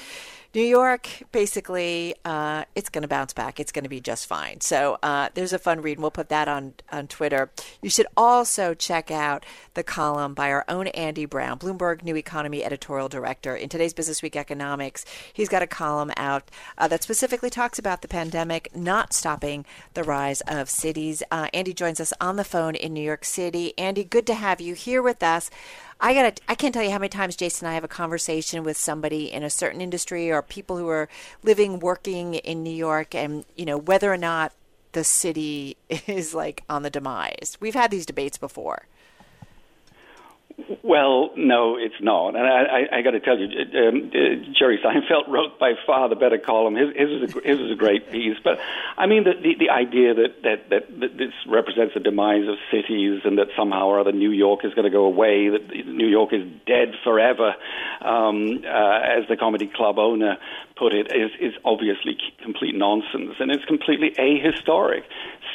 New 0.56 0.64
York, 0.64 1.10
basically, 1.34 2.16
uh, 2.24 2.64
it's 2.76 2.88
going 2.88 3.02
to 3.02 3.10
bounce 3.10 3.34
back. 3.34 3.60
It's 3.60 3.74
going 3.74 3.84
to 3.84 3.90
be 3.90 4.00
just 4.00 4.26
fine. 4.26 4.62
So 4.62 4.98
uh, 5.04 5.28
there's 5.34 5.52
a 5.52 5.60
fun 5.60 5.82
read, 5.82 5.98
and 5.98 6.02
we'll 6.02 6.12
put 6.12 6.30
that 6.30 6.48
on 6.48 6.76
on 6.90 7.08
Twitter. 7.08 7.52
You 7.82 7.90
should 7.90 8.08
also 8.16 8.74
check 8.74 9.12
out 9.12 9.46
the 9.74 9.84
column 9.84 10.34
by 10.34 10.52
our 10.52 10.64
own 10.70 10.88
Andy 10.88 11.26
Browne, 11.26 11.60
Bloomberg 11.60 12.04
New 12.04 12.16
Economy 12.16 12.64
editorial 12.64 13.10
director. 13.10 13.54
In 13.54 13.68
today's 13.68 13.94
Business 13.94 14.22
Week 14.22 14.38
Economics, 14.38 15.04
he's 15.34 15.50
got 15.50 15.62
a 15.62 15.68
column 15.68 16.12
out 16.16 16.50
uh, 16.78 16.88
that 16.88 17.04
specifically 17.04 17.50
talks 17.50 17.78
about 17.78 18.02
the 18.02 18.08
pandemic 18.08 18.74
not 18.74 19.12
stopping 19.12 19.66
the 19.94 20.06
rise 20.06 20.40
of 20.48 20.70
cities. 20.70 21.22
Uh, 21.32 21.50
Andy 21.54 21.74
joins 21.74 22.00
us 22.00 22.14
on 22.22 22.38
the 22.38 22.46
phone 22.46 22.76
in 22.76 22.94
New 22.94 23.04
York 23.04 23.26
City. 23.26 23.78
Andy, 23.78 24.06
good 24.06 24.26
to 24.28 24.34
have 24.34 24.62
you 24.62 24.74
here 24.74 25.02
with 25.02 25.22
us. 25.22 25.50
I 26.00 26.14
got 26.14 26.40
I 26.48 26.56
can't 26.56 26.74
tell 26.74 26.84
you 26.84 26.92
how 26.92 27.00
many 27.00 27.10
times 27.10 27.36
Jason 27.36 27.66
and 27.66 27.72
I 27.72 27.76
have 27.76 27.84
a 27.84 27.90
conversation 27.90 28.64
with 28.64 28.78
somebody 28.78 29.32
in 29.32 29.44
a 29.44 29.50
certain 29.50 29.82
industry 29.82 30.32
or 30.32 30.42
people 30.42 30.78
who 30.78 30.88
are 30.90 31.10
living, 31.44 31.80
working 31.80 32.36
in 32.36 32.64
New 32.64 32.74
York, 32.74 33.16
and 33.16 33.46
you 33.56 33.66
know 33.66 33.78
whether 33.78 34.12
or 34.12 34.18
not 34.18 34.52
the 34.92 35.04
city 35.04 35.78
is 35.90 36.34
like 36.34 36.64
on 36.70 36.84
the 36.84 36.90
demise. 36.90 37.58
We've 37.60 37.76
had 37.76 37.92
these 37.92 38.06
debates 38.06 38.38
before. 38.38 38.88
Well, 40.84 41.32
no, 41.36 41.78
it's 41.78 42.00
not. 42.00 42.30
And 42.36 42.48
I, 42.48 42.64
I, 42.64 42.98
I 42.98 43.02
got 43.02 43.12
to 43.12 43.20
tell 43.20 43.38
you, 43.38 43.48
um, 43.48 44.10
uh, 44.14 44.54
Jerry 44.58 44.80
Seinfeld 44.84 45.28
wrote 45.28 45.60
by 45.60 45.74
far 45.86 46.08
the 46.08 46.16
better 46.16 46.38
column. 46.38 46.76
His, 46.76 46.96
his, 46.96 47.10
was, 47.10 47.36
a, 47.36 47.48
his 47.48 47.60
was 47.60 47.72
a 47.72 47.76
great 47.76 48.10
piece. 48.10 48.38
But 48.42 48.60
I 48.98 49.06
mean, 49.06 49.26
the, 49.26 49.34
the, 49.34 49.56
the 49.66 49.70
idea 49.70 50.14
that, 50.14 50.44
that, 50.44 50.70
that, 50.70 51.00
that 51.02 51.18
this 51.18 51.34
represents 51.48 51.94
the 51.94 52.00
demise 52.00 52.48
of 52.48 52.56
cities 52.72 53.22
and 53.26 53.38
that 53.38 53.48
somehow 53.58 53.88
or 53.88 54.00
other 54.00 54.14
New 54.14 54.32
York 54.32 54.64
is 54.64 54.74
going 54.74 54.86
to 54.86 54.92
go 54.92 55.06
away, 55.06 55.50
that 55.50 55.88
New 55.88 56.08
York 56.08 56.32
is 56.32 56.44
dead 56.66 56.94
forever, 57.04 57.54
um, 58.02 58.64
uh, 58.64 59.00
as 59.04 59.28
the 59.28 59.36
comedy 59.38 59.68
club 59.68 60.00
owner 60.00 60.38
put 60.78 60.94
it, 60.94 61.12
is, 61.14 61.32
is 61.40 61.54
obviously 61.66 62.18
complete 62.42 62.76
nonsense. 62.76 63.36
And 63.40 63.52
it's 63.52 63.66
completely 63.66 64.12
ahistoric. 64.12 65.04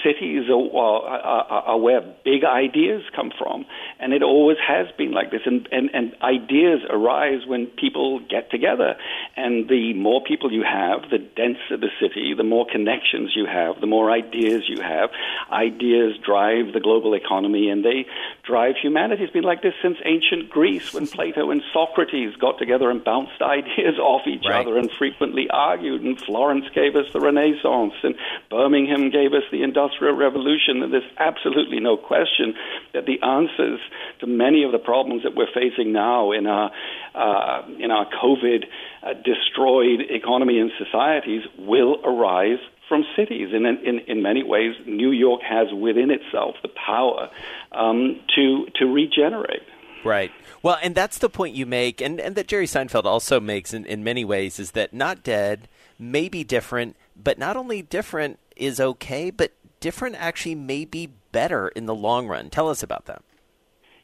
Cities 0.05 0.49
are, 0.49 0.55
are, 0.77 1.45
are 1.75 1.79
where 1.79 2.01
big 2.25 2.45
ideas 2.45 3.03
come 3.15 3.31
from, 3.39 3.65
and 3.99 4.13
it 4.13 4.23
always 4.23 4.57
has 4.67 4.87
been 4.97 5.13
like 5.13 5.31
this. 5.31 5.43
And, 5.45 5.69
and, 5.73 5.91
and 5.93 6.15
ideas 6.23 6.81
arise 6.89 7.47
when 7.47 7.67
people 7.67 8.21
get 8.21 8.51
together. 8.51 8.97
And 9.37 9.69
the 9.69 9.95
more 9.95 10.23
people 10.23 10.53
you 10.53 10.63
have, 10.63 11.11
the 11.11 11.19
denser 11.19 11.77
the 11.77 11.91
city, 12.01 12.35
the 12.37 12.45
more 12.45 12.67
connections 12.71 13.33
you 13.35 13.47
have, 13.47 13.81
the 13.81 13.87
more 13.87 14.11
ideas 14.11 14.65
you 14.69 14.81
have. 14.81 15.11
Ideas 15.53 16.17
drive 16.25 16.73
the 16.73 16.81
global 16.81 17.15
economy, 17.15 17.69
and 17.71 17.85
they 17.85 18.07
drive 18.45 18.77
humanity. 18.81 19.25
It's 19.25 19.33
been 19.33 19.45
like 19.45 19.63
this 19.63 19.75
since 19.83 19.99
ancient 20.05 20.51
Greece, 20.51 20.95
when 20.95 21.07
Plato 21.17 21.51
and 21.51 21.63
Socrates 21.73 22.35
got 22.37 22.59
together 22.59 22.91
and 22.91 23.03
bounced 23.05 23.41
ideas 23.43 23.99
off 23.99 24.27
each 24.27 24.45
Right. 24.49 24.67
other 24.67 24.79
and 24.79 24.91
frequently 24.99 25.49
argued. 25.51 26.03
And 26.03 26.19
Florence 26.21 26.65
gave 26.75 26.97
us 26.97 27.07
the 27.13 27.21
Renaissance, 27.21 27.95
and 28.03 28.15
Birmingham 28.51 29.11
gave 29.11 29.33
us 29.33 29.43
the 29.51 29.63
Industrial 29.63 29.90
Revolution. 30.01 30.83
And 30.83 30.93
there's 30.93 31.03
absolutely 31.19 31.81
no 31.81 31.97
question 31.97 32.55
that 32.95 33.07
the 33.07 33.21
answers 33.23 33.81
to 34.21 34.27
many 34.27 34.65
of 34.65 34.73
the 34.73 34.79
problems 34.79 35.23
that 35.25 35.35
we're 35.35 35.53
facing 35.53 35.93
now 35.93 36.33
in 36.33 36.47
our 36.47 36.71
uh, 37.15 37.63
in 37.79 37.91
our 37.91 38.07
COVID 38.23 38.65
uh, 39.03 39.15
destroyed 39.25 40.01
economy 40.09 40.59
and 40.59 40.71
societies 40.79 41.43
will 41.59 42.01
arise 42.05 42.59
from 42.89 43.05
cities. 43.17 43.49
And 43.53 43.67
in, 43.67 43.79
in, 43.85 43.99
in 44.07 44.23
many 44.23 44.43
ways, 44.43 44.75
New 44.87 45.11
York 45.13 45.43
has 45.43 45.69
within 45.73 46.11
itself 46.11 46.57
the 46.63 46.69
power 46.69 47.31
um, 47.73 48.21
to 48.37 48.67
to 48.77 48.87
regenerate. 48.87 49.63
Right. 50.05 50.33
Well, 50.63 50.79
and 50.83 50.95
that's 50.95 51.19
the 51.19 51.29
point 51.29 51.55
you 51.55 51.67
make, 51.67 52.01
and, 52.01 52.21
and 52.21 52.35
that 52.37 52.49
Jerry 52.49 52.67
Seinfeld 52.67 53.05
also 53.05 53.39
makes 53.39 53.75
in, 53.75 53.85
in 53.85 54.03
many 54.03 54.25
ways, 54.25 54.59
is 54.59 54.71
that 54.73 54.95
not 54.95 55.23
dead 55.23 55.69
may 55.99 56.29
be 56.29 56.43
different, 56.43 56.97
but 57.17 57.39
not 57.39 57.57
only 57.57 57.83
different 57.83 58.39
is 58.57 58.81
okay, 58.81 59.31
but 59.31 59.53
different 59.81 60.17
actually 60.17 60.55
may 60.55 60.85
be 60.85 61.09
better 61.33 61.69
in 61.69 61.87
the 61.87 61.95
long 61.95 62.29
run. 62.29 62.51
Tell 62.51 62.69
us 62.69 62.83
about 62.83 63.07
that. 63.07 63.23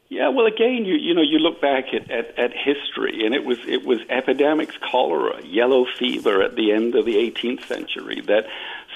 Yeah, 0.09 0.29
well, 0.29 0.45
again, 0.45 0.85
you 0.85 0.95
you 0.95 1.13
know, 1.13 1.21
you 1.21 1.37
look 1.37 1.59
back 1.59 1.93
at, 1.93 2.09
at, 2.09 2.39
at 2.39 2.51
history, 2.53 3.25
and 3.25 3.35
it 3.35 3.43
was 3.43 3.57
it 3.67 3.85
was 3.85 3.99
epidemics, 4.09 4.75
cholera, 4.89 5.45
yellow 5.45 5.85
fever 5.99 6.41
at 6.41 6.55
the 6.55 6.71
end 6.71 6.95
of 6.95 7.05
the 7.05 7.15
18th 7.15 7.65
century 7.65 8.21
that 8.21 8.45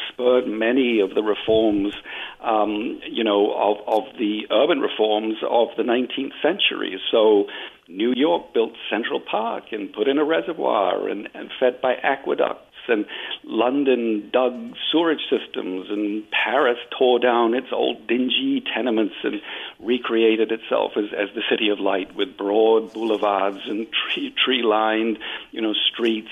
spurred 0.08 0.48
many 0.48 1.02
of 1.02 1.14
the 1.14 1.22
reforms, 1.22 1.94
um, 2.40 3.02
you 3.10 3.26
know, 3.26 3.52
of 3.52 3.78
of 3.88 4.18
the 4.18 4.48
urban 4.52 4.80
reforms 4.80 5.36
of 5.50 5.70
the 5.78 5.84
19th 5.84 6.34
century. 6.42 7.00
So. 7.12 7.48
New 7.88 8.14
York 8.16 8.54
built 8.54 8.72
Central 8.90 9.20
Park 9.20 9.74
and 9.74 9.92
put 9.92 10.08
in 10.08 10.18
a 10.18 10.24
reservoir 10.24 11.10
and, 11.10 11.28
and 11.34 11.50
fed 11.60 11.82
by 11.82 11.96
aqueducts 11.96 12.71
and 12.88 13.06
London 13.44 14.30
dug 14.32 14.76
sewerage 14.92 15.22
systems, 15.30 15.90
and 15.90 16.24
Paris 16.32 16.78
tore 16.98 17.20
down 17.20 17.54
its 17.54 17.68
old 17.72 18.08
dingy 18.08 18.64
tenements 18.74 19.16
and 19.24 19.42
recreated 19.80 20.52
itself 20.52 20.94
as, 20.98 21.06
as 21.18 21.30
the 21.36 21.44
city 21.50 21.70
of 21.70 21.80
light 21.80 22.16
with 22.16 22.38
broad 22.38 22.94
boulevards 22.94 23.62
and 23.68 23.88
tree 23.92 24.34
tree 24.44 24.64
lined, 24.64 25.20
you 25.52 25.62
know, 25.62 25.74
streets, 25.74 26.32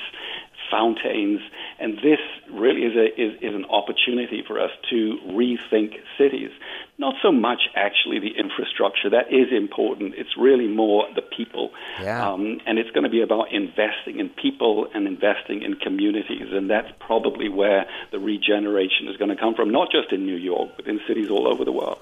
fountains, 0.69 1.41
and 1.79 1.97
this 1.97 2.19
really 2.51 2.81
is 2.83 2.95
a 2.95 3.07
is, 3.21 3.33
is 3.41 3.55
an 3.55 3.65
opportunity 3.65 4.43
for 4.47 4.59
us 4.59 4.71
to 4.89 5.17
rethink 5.27 5.95
cities. 6.17 6.51
Not 6.97 7.15
so 7.21 7.31
much 7.31 7.61
actually 7.75 8.19
the 8.19 8.37
infrastructure 8.37 9.09
that 9.09 9.31
is 9.31 9.53
important. 9.55 10.15
It's 10.17 10.35
really 10.37 10.67
more 10.67 11.05
the 11.15 11.21
people, 11.21 11.71
Yeah. 12.01 12.29
um, 12.29 12.59
and 12.65 12.77
it's 12.77 12.91
going 12.91 13.05
to 13.05 13.09
be 13.09 13.21
about 13.21 13.51
investing 13.53 14.19
in 14.19 14.29
people 14.29 14.87
and 14.93 15.07
investing 15.07 15.61
in 15.61 15.75
communities, 15.75 16.47
and 16.51 16.69
that's 16.69 16.91
probably 16.99 17.47
where 17.47 17.85
the 18.11 18.19
regeneration 18.19 19.07
is 19.07 19.15
going 19.17 19.29
to 19.29 19.37
come 19.37 19.55
from. 19.55 19.69
Not 19.69 19.91
just 19.91 20.11
in 20.11 20.25
New 20.25 20.35
York, 20.35 20.71
but 20.75 20.87
in 20.87 20.99
cities 21.07 21.29
all 21.29 21.47
over 21.47 21.63
the 21.63 21.71
world. 21.71 21.99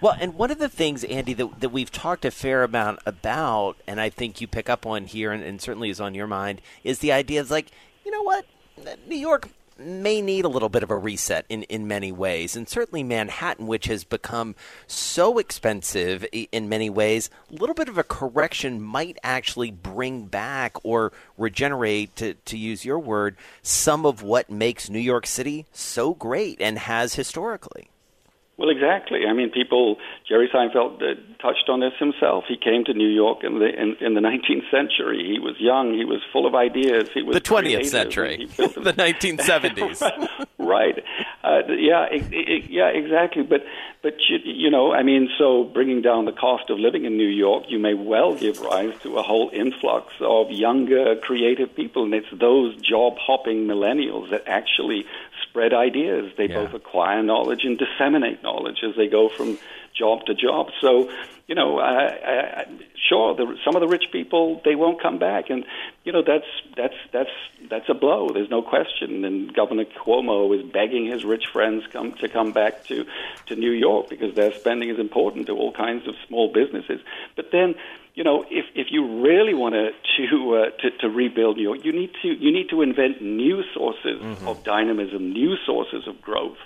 Well, 0.00 0.16
and 0.20 0.34
one 0.34 0.50
of 0.50 0.58
the 0.58 0.68
things, 0.68 1.04
Andy, 1.04 1.34
that, 1.34 1.60
that 1.60 1.68
we've 1.70 1.90
talked 1.90 2.24
a 2.24 2.30
fair 2.32 2.64
amount 2.64 2.98
about, 3.06 3.76
and 3.86 4.00
I 4.00 4.10
think 4.10 4.40
you 4.40 4.48
pick 4.48 4.68
up 4.68 4.84
on 4.86 5.04
here, 5.04 5.30
and, 5.30 5.42
and 5.44 5.60
certainly 5.60 5.90
is 5.90 6.00
on 6.00 6.14
your 6.14 6.26
mind, 6.26 6.60
is 6.82 6.98
the 6.98 7.12
idea 7.12 7.40
of 7.40 7.50
like, 7.50 7.70
you 8.04 8.10
know 8.10 8.22
what, 8.22 8.44
New 9.06 9.16
York 9.16 9.48
may 9.78 10.20
need 10.20 10.44
a 10.44 10.48
little 10.48 10.68
bit 10.68 10.82
of 10.82 10.90
a 10.90 10.96
reset 10.96 11.44
in, 11.48 11.62
in 11.64 11.86
many 11.86 12.12
ways. 12.12 12.56
And 12.56 12.68
certainly 12.68 13.02
Manhattan, 13.02 13.66
which 13.66 13.86
has 13.86 14.04
become 14.04 14.54
so 14.86 15.38
expensive 15.38 16.26
in 16.32 16.68
many 16.68 16.90
ways, 16.90 17.30
a 17.50 17.54
little 17.54 17.74
bit 17.74 17.88
of 17.88 17.98
a 17.98 18.04
correction 18.04 18.80
might 18.80 19.18
actually 19.22 19.70
bring 19.70 20.26
back 20.26 20.76
or 20.82 21.12
regenerate, 21.36 22.14
to, 22.16 22.34
to 22.34 22.58
use 22.58 22.84
your 22.84 22.98
word, 22.98 23.36
some 23.62 24.06
of 24.06 24.22
what 24.22 24.50
makes 24.50 24.90
New 24.90 25.00
York 25.00 25.26
City 25.26 25.66
so 25.72 26.14
great 26.14 26.60
and 26.60 26.78
has 26.78 27.14
historically. 27.14 27.91
Well, 28.58 28.68
exactly. 28.68 29.26
I 29.26 29.32
mean, 29.32 29.50
people. 29.50 29.96
Jerry 30.28 30.48
Seinfeld 30.48 31.02
uh, 31.02 31.14
touched 31.40 31.68
on 31.68 31.80
this 31.80 31.94
himself. 31.98 32.44
He 32.46 32.56
came 32.56 32.84
to 32.84 32.92
New 32.92 33.08
York 33.08 33.44
in 33.44 33.58
the 33.58 33.66
in, 33.66 33.96
in 34.00 34.14
the 34.14 34.20
19th 34.30 34.70
century. 34.70 35.24
He 35.26 35.38
was 35.38 35.56
young. 35.58 35.94
He 35.94 36.04
was 36.04 36.20
full 36.32 36.46
of 36.46 36.54
ideas. 36.54 37.08
He 37.14 37.22
was 37.22 37.34
the 37.34 37.40
20th 37.40 37.86
century, 37.86 38.46
the 38.56 38.92
1970s. 38.92 40.46
right. 40.58 41.02
Uh, 41.42 41.62
yeah. 41.68 42.06
It, 42.10 42.32
it, 42.32 42.70
yeah. 42.70 42.88
Exactly. 42.88 43.42
But 43.42 43.64
but 44.02 44.14
you, 44.28 44.38
you 44.44 44.70
know, 44.70 44.92
I 44.92 45.02
mean, 45.02 45.30
so 45.38 45.64
bringing 45.64 46.02
down 46.02 46.26
the 46.26 46.32
cost 46.32 46.68
of 46.70 46.78
living 46.78 47.04
in 47.04 47.16
New 47.16 47.28
York, 47.28 47.64
you 47.68 47.78
may 47.78 47.94
well 47.94 48.34
give 48.34 48.60
rise 48.60 48.94
to 49.02 49.16
a 49.16 49.22
whole 49.22 49.50
influx 49.52 50.12
of 50.20 50.50
younger, 50.50 51.16
creative 51.16 51.74
people, 51.74 52.04
and 52.04 52.12
it's 52.12 52.26
those 52.32 52.76
job 52.76 53.16
hopping 53.18 53.66
millennials 53.66 54.30
that 54.30 54.42
actually 54.46 55.06
spread 55.52 55.74
ideas. 55.74 56.32
They 56.38 56.48
yeah. 56.48 56.64
both 56.64 56.72
acquire 56.72 57.22
knowledge 57.22 57.64
and 57.64 57.78
disseminate 57.78 58.42
knowledge 58.42 58.78
as 58.82 58.96
they 58.96 59.06
go 59.06 59.28
from 59.28 59.58
job 59.94 60.24
to 60.24 60.34
job. 60.34 60.70
So, 60.80 61.12
you 61.46 61.54
know, 61.54 61.78
I, 61.78 62.06
I, 62.06 62.66
sure, 63.12 63.34
the, 63.34 63.56
some 63.64 63.76
of 63.76 63.80
the 63.80 63.88
rich 63.88 64.06
people 64.10 64.60
they 64.64 64.74
won't 64.74 65.00
come 65.00 65.18
back, 65.18 65.50
and 65.50 65.64
you 66.04 66.12
know 66.12 66.22
that's 66.26 66.46
that's 66.76 66.94
that's 67.12 67.30
that's 67.68 67.88
a 67.88 67.94
blow. 67.94 68.30
There's 68.32 68.50
no 68.50 68.62
question. 68.62 69.24
And 69.24 69.52
Governor 69.52 69.84
Cuomo 69.84 70.58
is 70.58 70.64
begging 70.70 71.06
his 71.06 71.24
rich 71.24 71.46
friends 71.52 71.84
come 71.92 72.12
to 72.14 72.28
come 72.28 72.52
back 72.52 72.84
to 72.86 73.04
to 73.46 73.56
New 73.56 73.72
York 73.72 74.08
because 74.08 74.34
their 74.34 74.52
spending 74.52 74.88
is 74.88 74.98
important 74.98 75.46
to 75.46 75.52
all 75.52 75.72
kinds 75.72 76.06
of 76.08 76.14
small 76.26 76.52
businesses. 76.52 77.00
But 77.36 77.50
then 77.52 77.74
you 78.14 78.24
know, 78.24 78.44
if 78.50 78.66
if 78.74 78.88
you 78.90 79.22
really 79.22 79.54
want 79.54 79.74
to 79.74 79.90
to, 80.28 80.54
uh, 80.56 80.70
to 80.82 80.90
to 80.98 81.08
rebuild 81.08 81.56
New 81.56 81.62
York, 81.62 81.84
you 81.84 81.92
need 81.92 82.10
to 82.22 82.28
you 82.28 82.52
need 82.52 82.68
to 82.70 82.82
invent 82.82 83.22
new 83.22 83.62
sources 83.74 84.20
mm-hmm. 84.20 84.48
of 84.48 84.62
dynamism, 84.64 85.32
new 85.32 85.56
sources 85.66 86.06
of 86.06 86.20
growth. 86.20 86.58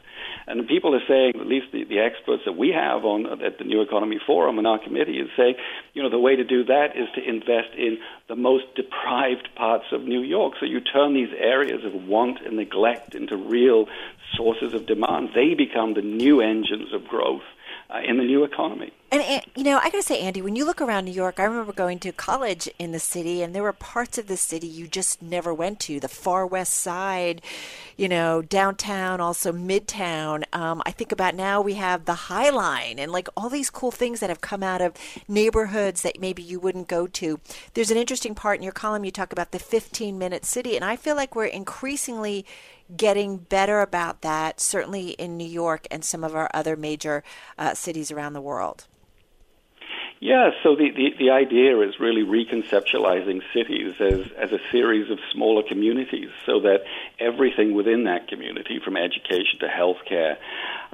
And 0.46 0.66
people 0.68 0.94
are 0.94 1.06
saying, 1.08 1.32
at 1.40 1.46
least 1.46 1.66
the, 1.72 1.84
the 1.84 1.98
experts 1.98 2.42
that 2.46 2.56
we 2.56 2.70
have 2.70 3.04
on 3.04 3.26
at 3.42 3.58
the 3.58 3.64
New 3.64 3.82
Economy 3.82 4.18
Forum 4.26 4.58
and 4.58 4.66
our 4.66 4.78
committee 4.78 5.18
is 5.18 5.28
saying, 5.36 5.54
you 5.94 6.02
know, 6.02 6.10
the 6.10 6.18
way 6.18 6.36
to 6.36 6.44
do 6.44 6.64
that 6.64 6.96
is 6.96 7.08
to 7.14 7.22
invest 7.22 7.74
in 7.76 7.98
the 8.28 8.36
most 8.36 8.64
deprived 8.74 9.48
parts 9.56 9.86
of 9.92 10.02
New 10.02 10.20
York. 10.20 10.54
So 10.60 10.66
you 10.66 10.80
turn 10.80 11.14
these 11.14 11.32
areas 11.36 11.84
of 11.84 11.94
want 11.94 12.44
and 12.44 12.56
neglect 12.56 13.14
into 13.14 13.36
real 13.36 13.86
sources 14.36 14.74
of 14.74 14.86
demand. 14.86 15.30
They 15.34 15.54
become 15.54 15.94
the 15.94 16.02
new 16.02 16.40
engines 16.40 16.92
of 16.92 17.06
growth 17.08 17.42
uh, 17.90 18.00
in 18.06 18.18
the 18.18 18.24
new 18.24 18.44
economy. 18.44 18.92
And, 19.12 19.42
you 19.54 19.62
know, 19.62 19.78
I 19.78 19.84
got 19.84 19.98
to 19.98 20.02
say, 20.02 20.20
Andy, 20.20 20.42
when 20.42 20.56
you 20.56 20.64
look 20.64 20.80
around 20.80 21.04
New 21.04 21.12
York, 21.12 21.38
I 21.38 21.44
remember 21.44 21.72
going 21.72 22.00
to 22.00 22.10
college 22.10 22.68
in 22.76 22.90
the 22.90 22.98
city, 22.98 23.40
and 23.40 23.54
there 23.54 23.62
were 23.62 23.72
parts 23.72 24.18
of 24.18 24.26
the 24.26 24.36
city 24.36 24.66
you 24.66 24.88
just 24.88 25.22
never 25.22 25.54
went 25.54 25.78
to. 25.80 26.00
The 26.00 26.08
far 26.08 26.44
west 26.44 26.74
side, 26.74 27.40
you 27.96 28.08
know, 28.08 28.42
downtown, 28.42 29.20
also 29.20 29.52
midtown. 29.52 30.42
Um, 30.52 30.82
I 30.84 30.90
think 30.90 31.12
about 31.12 31.36
now 31.36 31.60
we 31.60 31.74
have 31.74 32.04
the 32.04 32.14
High 32.14 32.50
Line 32.50 32.98
and 32.98 33.12
like 33.12 33.28
all 33.36 33.48
these 33.48 33.70
cool 33.70 33.92
things 33.92 34.18
that 34.18 34.28
have 34.28 34.40
come 34.40 34.64
out 34.64 34.82
of 34.82 34.94
neighborhoods 35.28 36.02
that 36.02 36.20
maybe 36.20 36.42
you 36.42 36.58
wouldn't 36.58 36.88
go 36.88 37.06
to. 37.06 37.38
There's 37.74 37.92
an 37.92 37.98
interesting 37.98 38.34
part 38.34 38.56
in 38.56 38.64
your 38.64 38.72
column 38.72 39.04
you 39.04 39.12
talk 39.12 39.32
about 39.32 39.52
the 39.52 39.60
15 39.60 40.18
minute 40.18 40.44
city, 40.44 40.74
and 40.74 40.84
I 40.84 40.96
feel 40.96 41.14
like 41.14 41.36
we're 41.36 41.44
increasingly 41.44 42.44
getting 42.96 43.36
better 43.36 43.80
about 43.82 44.22
that, 44.22 44.60
certainly 44.60 45.10
in 45.10 45.36
New 45.36 45.48
York 45.48 45.86
and 45.92 46.04
some 46.04 46.24
of 46.24 46.34
our 46.34 46.50
other 46.52 46.76
major 46.76 47.22
uh, 47.56 47.72
cities 47.74 48.10
around 48.10 48.32
the 48.32 48.40
world. 48.40 48.86
Yeah, 50.18 50.50
so 50.62 50.74
the, 50.74 50.90
the, 50.96 51.10
the, 51.18 51.30
idea 51.30 51.78
is 51.80 52.00
really 52.00 52.22
reconceptualizing 52.22 53.42
cities 53.52 53.94
as, 54.00 54.32
as 54.38 54.50
a 54.50 54.58
series 54.72 55.10
of 55.10 55.18
smaller 55.30 55.62
communities 55.62 56.30
so 56.46 56.60
that 56.60 56.84
everything 57.20 57.74
within 57.74 58.04
that 58.04 58.26
community, 58.26 58.80
from 58.82 58.96
education 58.96 59.60
to 59.60 59.66
healthcare, 59.66 60.36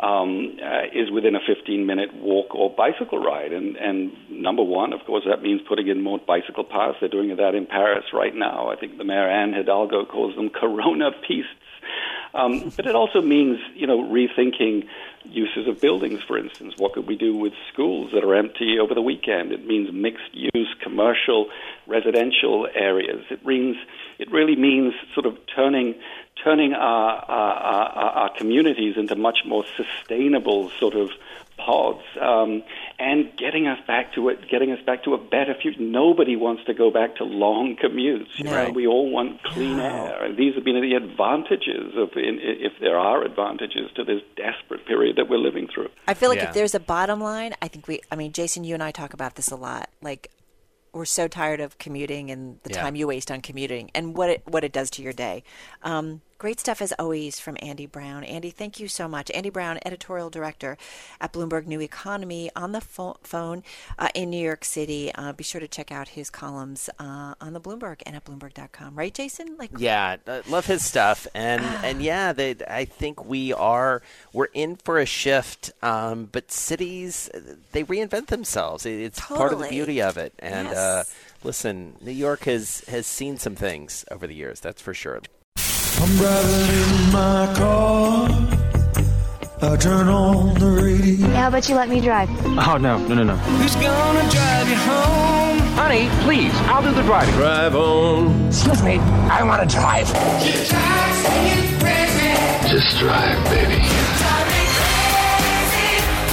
um, 0.03 0.59
uh, 0.61 0.87
is 0.93 1.09
within 1.13 1.37
a 1.37 1.41
15 1.47 1.87
minute 1.87 2.13
walk 2.15 2.53
or 2.57 2.75
bicycle 2.75 3.23
ride. 3.23 3.53
And, 3.53 3.77
and 3.77 4.13
number 4.29 4.65
one, 4.65 4.93
of 4.93 5.07
course, 5.07 5.23
that 5.31 5.41
means 5.41 5.61
putting 5.69 5.87
in 5.87 6.03
more 6.03 6.19
bicycle 6.19 6.65
paths. 6.65 6.99
They're 6.99 7.09
doing 7.09 7.37
that 7.37 7.55
in 7.55 7.67
Paris 7.67 8.07
right 8.13 8.35
now. 8.35 8.73
I 8.73 8.77
think 8.77 8.99
the 8.99 9.05
mayor, 9.05 9.31
Anne 9.31 9.53
Hidalgo, 9.53 10.05
calls 10.05 10.35
them 10.35 10.51
Corona 10.55 11.13
pistes 11.13 11.63
um, 12.35 12.73
but 12.77 12.87
it 12.87 12.95
also 12.95 13.21
means, 13.21 13.59
you 13.75 13.87
know, 13.87 14.03
rethinking 14.03 14.87
uses 15.25 15.69
of 15.69 15.81
buildings, 15.81 16.21
for 16.27 16.39
instance. 16.39 16.75
What 16.77 16.95
could 16.95 17.07
we 17.07 17.17
do 17.17 17.37
with 17.37 17.53
schools 17.73 18.11
that 18.13 18.25
are 18.25 18.35
empty 18.35 18.79
over 18.79 18.95
the 18.95 19.03
weekend? 19.03 19.53
It 19.53 19.67
means 19.67 19.91
mixed 19.93 20.33
use, 20.33 20.75
commercial, 20.83 21.49
residential 21.87 22.69
areas. 22.75 23.25
It 23.31 23.45
means 23.45 23.77
it 24.19 24.31
really 24.31 24.57
means 24.57 24.95
sort 25.15 25.27
of 25.27 25.39
turning 25.55 25.95
turning 26.43 26.73
our, 26.75 27.25
our, 27.29 27.55
our, 27.55 28.11
our 28.11 28.37
communities 28.37 28.97
into 28.97 29.15
much 29.17 29.41
more 29.45 29.65
sustainable 29.77 30.71
sort 30.71 30.95
of 30.95 31.11
pods 31.65 32.03
um, 32.21 32.63
and 32.99 33.31
getting 33.37 33.67
us 33.67 33.79
back 33.87 34.13
to 34.15 34.29
it, 34.29 34.49
getting 34.49 34.73
us 34.73 34.81
back 34.85 35.05
to 35.05 35.15
a 35.15 35.19
better 35.19 35.55
future. 35.55 35.81
Nobody 35.81 36.37
wants 36.37 36.65
to 36.65 36.75
go 36.75 36.91
back 36.91 37.17
to 37.17 37.25
long 37.25 37.77
commutes. 37.77 38.29
You 38.37 38.45
no. 38.45 38.67
know, 38.67 38.73
we 38.73 38.87
all 38.87 39.11
want 39.11 39.43
clean 39.45 39.77
no. 39.77 39.85
air, 39.85 40.25
and 40.25 40.37
these 40.37 40.55
have 40.55 40.65
been 40.65 40.81
the 40.81 40.95
advantages 40.95 41.95
of, 41.97 42.11
in, 42.17 42.39
if 42.41 42.73
there 42.81 42.99
are 42.99 43.23
advantages 43.25 43.91
to 43.97 44.05
this 44.05 44.23
desperate 44.37 44.87
period 44.87 45.17
that 45.17 45.29
we're 45.29 45.39
living 45.39 45.69
through. 45.73 45.89
I 46.09 46.15
feel 46.15 46.29
like 46.29 46.39
yeah. 46.39 46.49
if 46.49 46.55
there's 46.55 46.75
a 46.75 46.81
bottom 46.81 47.21
line, 47.21 47.55
I 47.63 47.69
think 47.69 47.87
we. 47.87 48.01
I 48.11 48.17
mean, 48.17 48.33
Jason, 48.33 48.65
you 48.65 48.75
and 48.75 48.83
I 48.83 48.91
talk 48.91 49.15
about 49.15 49.37
this 49.37 49.51
a 49.51 49.57
lot. 49.57 49.89
Like 50.01 50.31
we're 50.93 51.05
so 51.05 51.27
tired 51.29 51.61
of 51.61 51.79
commuting 51.79 52.31
and 52.31 52.59
the 52.65 52.71
yeah. 52.71 52.83
time 52.83 52.97
you 52.97 53.07
waste 53.07 53.31
on 53.31 53.41
commuting 53.41 53.91
and 53.95 54.17
what 54.17 54.31
it 54.31 54.43
what 54.47 54.65
it 54.65 54.73
does 54.73 54.91
to 54.91 55.03
your 55.03 55.13
day. 55.13 55.43
Um, 55.83 56.21
Great 56.43 56.59
stuff 56.59 56.83
as 56.83 56.93
always 56.99 57.39
from 57.39 57.57
Andy 57.63 57.87
Browne. 57.87 58.25
Andy, 58.25 58.51
thank 58.51 58.81
you 58.81 58.89
so 58.89 59.07
much. 59.07 59.31
Andy 59.31 59.49
Browne, 59.49 59.79
editorial 59.87 60.29
director 60.29 60.77
at 61.21 61.33
Bloomberg 61.33 61.69
New 61.69 61.81
Economy, 61.81 62.51
on 62.57 62.73
the 62.73 62.81
fo- 62.81 63.17
phone 63.23 63.63
uh, 63.97 64.09
in 64.13 64.31
New 64.31 64.45
York 64.45 64.65
City. 64.65 65.13
Uh, 65.15 65.33
be 65.33 65.45
sure 65.45 65.61
to 65.61 65.69
check 65.69 65.93
out 65.93 66.09
his 66.09 66.31
columns 66.31 66.91
uh, 66.99 67.37
on 67.41 67.53
the 67.53 67.61
Bloomberg 67.61 68.03
and 68.05 68.17
at 68.17 68.25
Bloomberg.com. 68.25 68.97
Right, 68.97 69.15
Jason? 69.15 69.57
Like, 69.57 69.71
yeah, 69.77 70.17
love 70.49 70.67
his 70.67 70.85
stuff, 70.85 71.29
and 71.33 71.63
and 71.85 72.03
yeah, 72.03 72.33
they, 72.33 72.57
I 72.69 72.87
think 72.87 73.25
we 73.25 73.53
are 73.53 74.03
we're 74.33 74.49
in 74.53 74.75
for 74.75 74.99
a 74.99 75.07
shift. 75.07 75.71
Um, 75.81 76.29
but 76.33 76.51
cities 76.51 77.31
they 77.71 77.85
reinvent 77.85 78.27
themselves. 78.27 78.85
It's 78.85 79.21
totally. 79.21 79.39
part 79.39 79.53
of 79.53 79.61
the 79.61 79.69
beauty 79.69 80.03
of 80.03 80.17
it, 80.17 80.35
and. 80.41 80.67
Yes. 80.67 80.77
Uh, 80.77 81.05
listen, 81.45 81.95
New 82.01 82.11
York 82.11 82.45
has 82.47 82.81
has 82.89 83.07
seen 83.07 83.39
some 83.39 83.55
things 83.55 84.05
over 84.11 84.27
the 84.27 84.35
years. 84.35 84.59
That's 84.59 84.83
for 84.83 84.93
sure. 84.93 85.21
I'm 86.03 86.17
driving 86.17 87.07
in 87.07 87.13
my 87.13 87.55
car. 87.55 88.29
I 89.63 89.77
turn 89.77 90.09
on 90.09 90.55
the 90.55 90.67
radio. 90.67 91.29
how 91.29 91.47
about 91.47 91.69
you 91.69 91.77
let 91.77 91.89
me 91.89 92.01
drive? 92.01 92.29
Oh, 92.45 92.77
no, 92.77 92.99
no, 93.07 93.15
no, 93.15 93.23
no. 93.23 93.37
Who's 93.37 93.77
gonna 93.77 94.29
drive 94.29 94.69
you 94.69 94.75
home? 94.75 95.59
Honey, 95.79 96.09
please, 96.25 96.53
I'll 96.67 96.83
do 96.83 96.91
the 96.91 97.03
driving. 97.03 97.33
Drive 97.37 97.77
on. 97.77 98.49
Excuse 98.49 98.83
me, 98.83 98.99
I 98.99 99.45
want 99.45 99.63
to 99.63 99.77
drive. 99.77 100.09
Just 102.69 102.99
drive, 102.99 103.45
baby. 103.45 103.79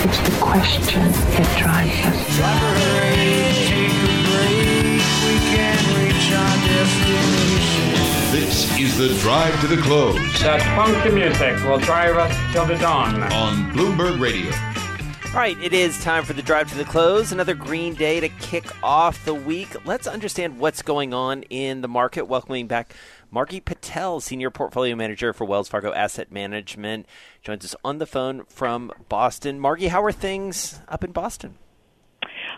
It's 0.02 0.20
the 0.30 0.38
question 0.42 1.12
that 1.12 1.58
drives 1.60 2.08
us. 2.08 3.19
The 9.00 9.18
drive 9.20 9.58
to 9.62 9.68
the 9.68 9.82
close. 9.82 10.18
That 10.42 10.60
funky 10.76 11.16
music 11.16 11.56
will 11.64 11.80
drive 11.80 12.18
us 12.18 12.36
till 12.52 12.66
the 12.66 12.76
dawn. 12.76 13.24
On 13.32 13.72
Bloomberg 13.72 14.20
Radio. 14.20 14.52
All 15.28 15.40
right, 15.40 15.58
it 15.64 15.72
is 15.72 16.04
time 16.04 16.26
for 16.26 16.34
the 16.34 16.42
drive 16.42 16.70
to 16.72 16.78
the 16.78 16.84
close. 16.84 17.32
Another 17.32 17.54
green 17.54 17.94
day 17.94 18.20
to 18.20 18.28
kick 18.28 18.66
off 18.84 19.24
the 19.24 19.34
week. 19.34 19.70
Let's 19.86 20.06
understand 20.06 20.60
what's 20.60 20.82
going 20.82 21.14
on 21.14 21.44
in 21.44 21.80
the 21.80 21.88
market. 21.88 22.28
Welcoming 22.28 22.68
back 22.68 22.94
Margie 23.32 23.62
Patel, 23.62 24.20
Senior 24.20 24.50
Portfolio 24.50 24.98
Manager 24.98 25.32
for 25.32 25.46
Wells 25.46 25.70
Fargo 25.70 25.94
Asset 25.94 26.30
Management, 26.30 27.06
joins 27.42 27.64
us 27.64 27.78
on 27.86 28.00
the 28.00 28.06
phone 28.06 28.44
from 28.50 28.92
Boston. 29.08 29.62
Margie, 29.62 29.88
how 29.88 30.04
are 30.04 30.12
things 30.12 30.82
up 30.90 31.06
in 31.06 31.14
Boston? 31.14 31.58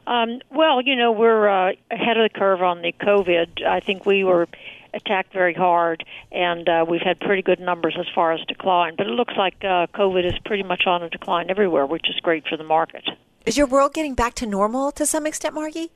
Um, 0.08 0.42
well, 0.50 0.82
you 0.82 0.96
know, 0.96 1.12
we're 1.12 1.48
uh, 1.48 1.74
ahead 1.92 2.18
of 2.18 2.24
the 2.24 2.36
curve 2.36 2.64
on 2.64 2.82
the 2.82 2.94
COVID. 2.94 3.64
I 3.64 3.80
think 3.80 4.08
we 4.08 4.24
were 4.24 4.48
attacked 4.94 5.34
very 5.34 5.54
hard, 5.54 6.04
and 6.32 6.68
uh, 6.68 6.86
we've 6.88 7.02
had 7.02 7.20
pretty 7.20 7.42
good 7.42 7.60
numbers 7.60 7.96
as 8.00 8.06
far 8.14 8.32
as 8.32 8.40
decline. 8.48 8.96
But 8.98 9.08
it 9.08 9.12
looks 9.12 9.34
like 9.38 9.56
uh, 9.62 9.88
COVID 9.94 10.26
is 10.26 10.38
pretty 10.46 10.64
much 10.64 10.84
on 10.86 11.04
a 11.04 11.10
decline 11.10 11.50
everywhere, 11.50 11.86
which 11.86 12.10
is 12.10 12.16
great 12.22 12.48
for 12.48 12.58
the 12.58 12.64
market. 12.64 13.08
Is 13.46 13.58
your 13.58 13.68
world 13.68 13.94
getting 13.94 14.14
back 14.14 14.34
to 14.36 14.46
normal 14.46 14.92
to 14.94 15.06
some 15.06 15.26
extent, 15.26 15.56
Margie? 15.56 15.92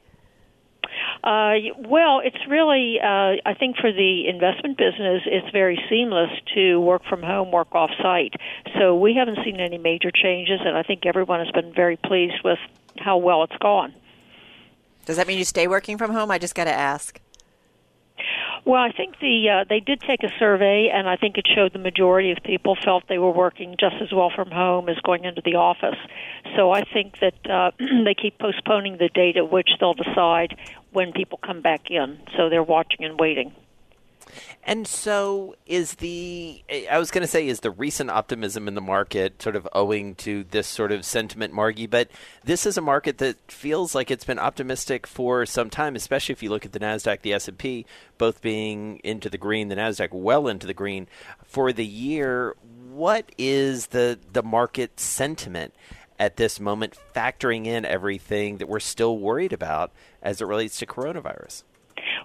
Uh, 1.23 1.55
well, 1.79 2.21
it's 2.23 2.38
really, 2.47 2.99
uh, 3.01 3.41
I 3.45 3.55
think 3.58 3.77
for 3.77 3.91
the 3.91 4.27
investment 4.27 4.77
business, 4.77 5.23
it's 5.25 5.49
very 5.51 5.84
seamless 5.89 6.29
to 6.53 6.79
work 6.79 7.03
from 7.10 7.23
home, 7.23 7.51
work 7.51 7.73
off 7.73 7.89
site. 8.01 8.34
So 8.77 8.95
we 8.95 9.15
haven't 9.15 9.39
seen 9.43 9.60
any 9.60 9.77
major 9.77 10.12
changes, 10.12 10.60
and 10.63 10.77
I 10.77 10.84
think 10.84 11.05
everyone 11.05 11.39
has 11.39 11.51
been 11.51 11.73
very 11.73 11.97
pleased 11.97 12.43
with 12.43 12.60
how 12.97 13.17
well 13.17 13.43
it's 13.43 13.58
gone. 13.60 13.93
Does 15.05 15.17
that 15.17 15.27
mean 15.27 15.38
you 15.38 15.45
stay 15.45 15.67
working 15.67 15.97
from 15.97 16.12
home? 16.12 16.31
I 16.31 16.38
just 16.38 16.55
got 16.55 16.65
to 16.65 16.73
ask. 16.73 17.19
Well, 18.65 18.82
I 18.82 18.91
think 18.91 19.19
the 19.19 19.47
uh, 19.49 19.65
they 19.69 19.80
did 19.80 20.01
take 20.01 20.23
a 20.23 20.30
survey, 20.39 20.89
and 20.91 21.08
I 21.08 21.17
think 21.17 21.38
it 21.38 21.45
showed 21.47 21.73
the 21.73 21.80
majority 21.80 22.32
of 22.32 22.39
people 22.43 22.75
felt 22.75 23.04
they 23.08 23.19
were 23.19 23.32
working 23.32 23.75
just 23.80 23.97
as 24.01 24.12
well 24.12 24.32
from 24.36 24.49
home 24.49 24.89
as 24.89 24.97
going 25.06 25.23
into 25.23 25.41
the 25.45 25.56
office. 25.56 25.99
So 26.56 26.71
I 26.71 26.82
think 26.82 27.19
that 27.19 27.47
uh, 27.47 27.71
they 28.04 28.15
keep 28.15 28.39
postponing 28.39 28.97
the 28.97 29.10
date 29.10 29.38
at 29.38 29.51
which 29.51 29.69
they'll 29.80 29.93
decide 29.93 30.58
when 30.91 31.12
people 31.12 31.39
come 31.45 31.62
back 31.62 31.91
in. 31.91 32.17
So 32.36 32.49
they're 32.49 32.63
watching 32.63 33.06
and 33.06 33.19
waiting. 33.19 33.54
And 34.63 34.88
so, 34.88 35.55
is 35.65 35.95
the 35.95 36.63
I 36.91 36.97
was 36.97 37.11
going 37.11 37.21
to 37.21 37.27
say, 37.27 37.47
is 37.47 37.59
the 37.59 37.71
recent 37.71 38.09
optimism 38.09 38.67
in 38.67 38.75
the 38.75 38.81
market 38.81 39.41
sort 39.41 39.55
of 39.55 39.67
owing 39.73 40.15
to 40.15 40.43
this 40.43 40.67
sort 40.67 40.91
of 40.91 41.05
sentiment, 41.05 41.53
Margie? 41.53 41.88
But 41.88 42.09
this 42.43 42.65
is 42.65 42.77
a 42.77 42.81
market 42.81 43.19
that 43.19 43.38
feels 43.51 43.93
like 43.93 44.09
it's 44.09 44.25
been 44.25 44.39
optimistic 44.39 45.05
for 45.05 45.45
some 45.45 45.69
time, 45.69 45.95
especially 45.95 46.33
if 46.33 46.41
you 46.41 46.49
look 46.49 46.65
at 46.65 46.71
the 46.71 46.79
Nasdaq, 46.79 47.21
the 47.21 47.33
S 47.33 47.47
and 47.47 47.57
P, 47.57 47.85
both 48.17 48.41
being 48.41 48.99
into 49.03 49.29
the 49.29 49.38
green, 49.38 49.67
the 49.67 49.75
Nasdaq 49.75 50.11
well 50.11 50.47
into 50.47 50.67
the 50.67 50.73
green 50.73 51.07
for 51.43 51.71
the 51.71 51.85
year. 51.85 52.55
What 52.91 53.31
is 53.38 53.88
the 53.88 54.17
the 54.33 54.43
market 54.43 54.99
sentiment 54.99 55.73
at 56.17 56.38
this 56.38 56.59
moment, 56.59 56.97
factoring 57.13 57.65
in 57.65 57.85
everything 57.85 58.57
that 58.57 58.69
we're 58.69 58.79
still 58.79 59.17
worried 59.17 59.53
about 59.53 59.91
as 60.21 60.41
it 60.41 60.45
relates 60.45 60.77
to 60.79 60.85
coronavirus? 60.85 61.63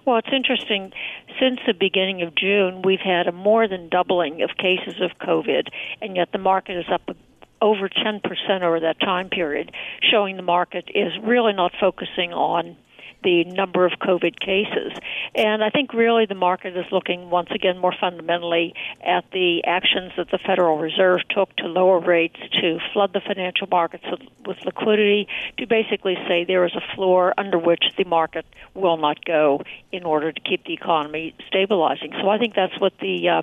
Well, 0.05 0.17
it's 0.17 0.33
interesting. 0.33 0.91
Since 1.39 1.59
the 1.67 1.73
beginning 1.73 2.23
of 2.23 2.35
June, 2.35 2.81
we've 2.81 2.99
had 2.99 3.27
a 3.27 3.31
more 3.31 3.67
than 3.67 3.89
doubling 3.89 4.41
of 4.41 4.49
cases 4.57 4.99
of 4.99 5.11
COVID, 5.19 5.67
and 6.01 6.15
yet 6.15 6.31
the 6.31 6.39
market 6.39 6.77
is 6.77 6.85
up 6.91 7.15
over 7.61 7.87
10% 7.87 8.61
over 8.63 8.79
that 8.79 8.99
time 8.99 9.29
period, 9.29 9.71
showing 10.01 10.35
the 10.35 10.41
market 10.41 10.89
is 10.95 11.13
really 11.21 11.53
not 11.53 11.71
focusing 11.79 12.33
on 12.33 12.75
the 13.23 13.43
number 13.45 13.85
of 13.85 13.93
COVID 14.01 14.39
cases. 14.39 14.91
And 15.35 15.63
I 15.63 15.69
think 15.69 15.93
really 15.93 16.25
the 16.25 16.35
market 16.35 16.75
is 16.75 16.85
looking 16.91 17.29
once 17.29 17.49
again 17.51 17.77
more 17.77 17.93
fundamentally 17.99 18.73
at 19.05 19.25
the 19.31 19.63
actions 19.65 20.13
that 20.17 20.29
the 20.31 20.39
Federal 20.39 20.77
Reserve 20.77 21.21
took 21.29 21.55
to 21.57 21.67
lower 21.67 21.99
rates, 21.99 22.39
to 22.61 22.79
flood 22.93 23.13
the 23.13 23.21
financial 23.21 23.67
markets 23.67 24.05
with 24.45 24.57
liquidity, 24.65 25.27
to 25.57 25.67
basically 25.67 26.15
say 26.27 26.43
there 26.43 26.65
is 26.65 26.75
a 26.75 26.95
floor 26.95 27.33
under 27.37 27.57
which 27.57 27.83
the 27.97 28.03
market 28.05 28.45
will 28.73 28.97
not 28.97 29.23
go 29.25 29.61
in 29.91 30.03
order 30.03 30.31
to 30.31 30.39
keep 30.39 30.65
the 30.65 30.73
economy 30.73 31.35
stabilizing. 31.47 32.11
So 32.21 32.29
I 32.29 32.37
think 32.37 32.55
that's 32.55 32.79
what 32.79 32.93
the 32.99 33.29
uh, 33.29 33.41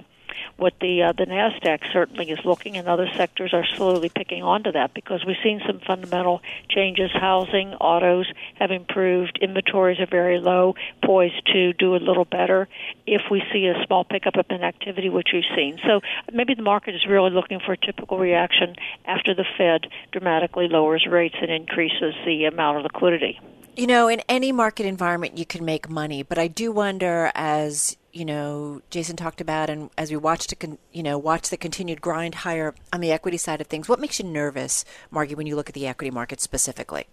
what 0.57 0.75
the 0.81 1.03
uh, 1.03 1.13
the 1.13 1.27
Nasdaq 1.27 1.93
certainly 1.93 2.31
is 2.31 2.39
looking, 2.45 2.77
and 2.77 2.89
other 2.89 3.09
sectors 3.17 3.53
are 3.53 3.65
slowly 3.77 4.09
picking 4.09 4.43
onto 4.43 4.73
that 4.73 4.95
because 4.95 5.25
we've 5.27 5.37
seen 5.43 5.61
some 5.67 5.81
fundamental 5.81 6.43
changes. 6.69 7.11
Housing, 7.13 7.75
autos 7.75 8.27
have 8.57 8.71
improved. 8.71 9.39
Inventories 9.41 10.01
are 10.01 10.07
very 10.07 10.39
low, 10.39 10.75
poised 11.05 11.47
to 11.53 11.73
do 11.73 11.95
a 11.95 11.99
little 11.99 12.25
better 12.25 12.69
if 13.07 13.23
we 13.31 13.43
see 13.53 13.67
a 13.67 13.85
small 13.87 14.05
pickup 14.05 14.35
in 14.51 14.63
activity, 14.63 15.09
which 15.09 15.29
we've 15.33 15.45
seen. 15.57 15.79
So 15.87 16.01
maybe 16.33 16.55
the 16.55 16.63
market 16.63 16.95
is 16.95 17.07
really 17.07 17.31
looking 17.31 17.61
for 17.65 17.73
a 17.73 17.77
typical 17.77 18.19
reaction 18.19 18.77
after 19.05 19.35
the 19.35 19.45
Fed 19.57 19.87
dramatically 20.13 20.69
lowers 20.69 21.07
rates 21.09 21.37
and 21.41 21.51
increases 21.51 22.15
the 22.25 22.45
amount 22.45 22.79
of 22.79 22.83
liquidity. 22.85 23.41
You 23.77 23.87
know, 23.87 24.09
in 24.09 24.21
any 24.29 24.51
market 24.51 24.87
environment, 24.87 25.39
you 25.39 25.47
can 25.47 25.65
make 25.65 25.89
money, 25.89 26.25
but 26.25 26.37
I 26.37 26.49
do 26.49 26.73
wonder, 26.73 27.31
as 27.37 27.97
you 28.13 28.25
know, 28.25 28.83
Jason 28.91 29.17
talked 29.17 29.41
about, 29.41 29.71
and 29.71 29.91
as 29.99 30.11
we 30.11 30.17
watch 30.17 30.47
to, 30.49 30.57
con- 30.57 30.79
you 30.93 31.03
know, 31.03 31.19
watch 31.19 31.51
the 31.51 31.57
continued 31.57 32.01
grind 32.01 32.37
higher 32.37 32.75
on 32.93 33.01
the 33.01 33.13
equity 33.13 33.37
side 33.37 33.61
of 33.61 33.67
things, 33.67 33.89
what 33.89 34.01
makes 34.01 34.19
you 34.19 34.25
nervous, 34.25 34.85
Margie, 35.11 35.35
when 35.35 35.47
you 35.47 35.57
look 35.57 35.69
at 35.69 35.75
the 35.75 35.87
equity 35.87 36.11
market 36.11 36.41
specifically? 36.41 37.07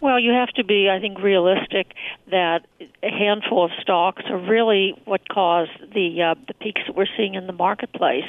Well, 0.00 0.18
you 0.18 0.32
have 0.32 0.48
to 0.54 0.64
be, 0.64 0.88
I 0.88 0.98
think, 0.98 1.20
realistic 1.20 1.92
that 2.30 2.66
a 3.02 3.10
handful 3.10 3.66
of 3.66 3.70
stocks 3.82 4.22
are 4.30 4.38
really 4.38 4.94
what 5.04 5.28
caused 5.28 5.72
the 5.92 6.22
uh, 6.22 6.34
the 6.48 6.54
peaks 6.54 6.80
that 6.86 6.96
we're 6.96 7.04
seeing 7.18 7.34
in 7.34 7.46
the 7.46 7.52
marketplace, 7.52 8.24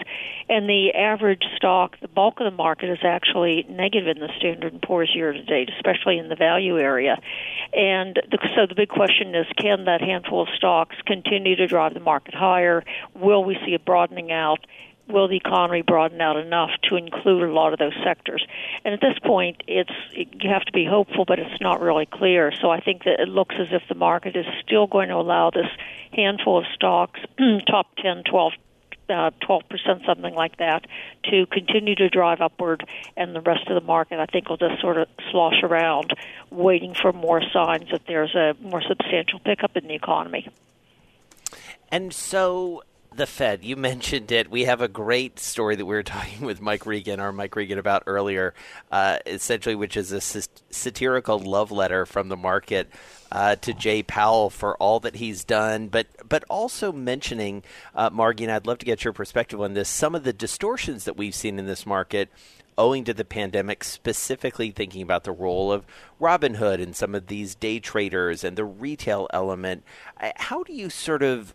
and 0.49 0.67
the 0.67 0.91
average 0.93 1.43
stock, 1.55 1.97
the 2.01 2.09
bulk 2.09 2.41
of 2.41 2.51
the 2.51 2.57
market 2.57 2.89
is 2.89 2.99
actually 3.03 3.65
negative 3.69 4.07
in 4.07 4.19
the 4.19 4.29
Standard 4.37 4.73
and 4.73 4.81
Poor's 4.81 5.11
year 5.15 5.31
to 5.31 5.43
date, 5.43 5.69
especially 5.77 6.17
in 6.17 6.27
the 6.27 6.35
value 6.35 6.77
area. 6.77 7.17
And 7.73 8.15
the, 8.29 8.37
so 8.53 8.65
the 8.67 8.75
big 8.75 8.89
question 8.89 9.33
is, 9.33 9.45
can 9.57 9.85
that 9.85 10.01
handful 10.01 10.41
of 10.41 10.49
stocks 10.57 10.97
continue 11.05 11.55
to 11.55 11.67
drive 11.67 11.93
the 11.93 12.01
market 12.01 12.33
higher? 12.33 12.83
Will 13.15 13.45
we 13.45 13.57
see 13.65 13.75
a 13.75 13.79
broadening 13.79 14.29
out? 14.29 14.59
Will 15.07 15.27
the 15.27 15.37
economy 15.37 15.81
broaden 15.81 16.21
out 16.21 16.37
enough 16.37 16.71
to 16.89 16.95
include 16.95 17.43
a 17.43 17.53
lot 17.53 17.73
of 17.73 17.79
those 17.79 17.95
sectors? 18.03 18.45
And 18.85 18.93
at 18.93 19.01
this 19.01 19.17
point, 19.25 19.63
it's 19.67 19.91
you 20.13 20.49
have 20.49 20.63
to 20.65 20.71
be 20.71 20.85
hopeful, 20.85 21.25
but 21.25 21.39
it's 21.39 21.61
not 21.61 21.81
really 21.81 22.05
clear. 22.05 22.51
So 22.61 22.69
I 22.69 22.79
think 22.79 23.03
that 23.03 23.19
it 23.19 23.27
looks 23.27 23.55
as 23.59 23.67
if 23.71 23.83
the 23.89 23.95
market 23.95 24.35
is 24.35 24.45
still 24.65 24.87
going 24.87 25.09
to 25.09 25.15
allow 25.15 25.49
this 25.49 25.69
handful 26.13 26.59
of 26.59 26.65
stocks, 26.73 27.19
top 27.67 27.87
10, 27.97 28.23
12 28.29 28.53
uh, 29.09 29.31
12%, 29.41 30.05
something 30.05 30.33
like 30.33 30.57
that, 30.57 30.85
to 31.25 31.45
continue 31.47 31.95
to 31.95 32.07
drive 32.07 32.39
upward, 32.39 32.85
and 33.17 33.35
the 33.35 33.41
rest 33.41 33.67
of 33.67 33.75
the 33.75 33.85
market, 33.85 34.19
I 34.19 34.25
think, 34.25 34.49
will 34.49 34.57
just 34.57 34.79
sort 34.79 34.97
of 34.97 35.07
slosh 35.31 35.61
around, 35.63 36.13
waiting 36.49 36.93
for 36.93 37.11
more 37.11 37.41
signs 37.51 37.89
that 37.91 38.03
there's 38.07 38.33
a 38.35 38.55
more 38.61 38.81
substantial 38.81 39.39
pickup 39.39 39.75
in 39.75 39.87
the 39.87 39.95
economy. 39.95 40.49
And 41.91 42.13
so 42.13 42.83
the 43.13 43.27
Fed, 43.27 43.65
you 43.65 43.75
mentioned 43.75 44.31
it. 44.31 44.49
We 44.49 44.63
have 44.65 44.81
a 44.81 44.87
great 44.87 45.37
story 45.37 45.75
that 45.75 45.85
we 45.85 45.95
were 45.95 46.03
talking 46.03 46.45
with 46.45 46.61
Mike 46.61 46.85
Regan, 46.85 47.19
our 47.19 47.31
Mike 47.31 47.55
Regan, 47.55 47.77
about 47.77 48.03
earlier, 48.07 48.53
uh, 48.91 49.19
essentially, 49.25 49.75
which 49.75 49.97
is 49.97 50.11
a 50.11 50.21
satirical 50.21 51.37
love 51.37 51.71
letter 51.71 52.05
from 52.05 52.29
the 52.29 52.37
market 52.37 52.89
uh, 53.31 53.55
to 53.57 53.73
Jay 53.73 54.01
Powell 54.01 54.49
for 54.49 54.77
all 54.77 54.99
that 55.01 55.15
he's 55.15 55.43
done, 55.43 55.87
but 55.87 56.07
but 56.27 56.43
also 56.49 56.91
mentioning, 56.91 57.63
uh, 57.95 58.09
Margie, 58.11 58.45
and 58.45 58.53
I'd 58.53 58.65
love 58.65 58.79
to 58.79 58.85
get 58.85 59.03
your 59.03 59.13
perspective 59.13 59.59
on 59.59 59.73
this. 59.73 59.89
Some 59.89 60.15
of 60.15 60.23
the 60.23 60.33
distortions 60.33 61.03
that 61.05 61.17
we've 61.17 61.35
seen 61.35 61.59
in 61.59 61.65
this 61.65 61.85
market 61.85 62.29
owing 62.77 63.03
to 63.03 63.13
the 63.13 63.25
pandemic, 63.25 63.83
specifically 63.83 64.71
thinking 64.71 65.01
about 65.01 65.25
the 65.25 65.31
role 65.31 65.71
of 65.71 65.85
Robinhood 66.19 66.81
and 66.81 66.95
some 66.95 67.13
of 67.13 67.27
these 67.27 67.55
day 67.55 67.79
traders 67.79 68.43
and 68.43 68.57
the 68.57 68.65
retail 68.65 69.27
element. 69.33 69.83
Uh, 70.19 70.31
how 70.37 70.63
do 70.63 70.73
you 70.73 70.89
sort 70.89 71.21
of 71.21 71.53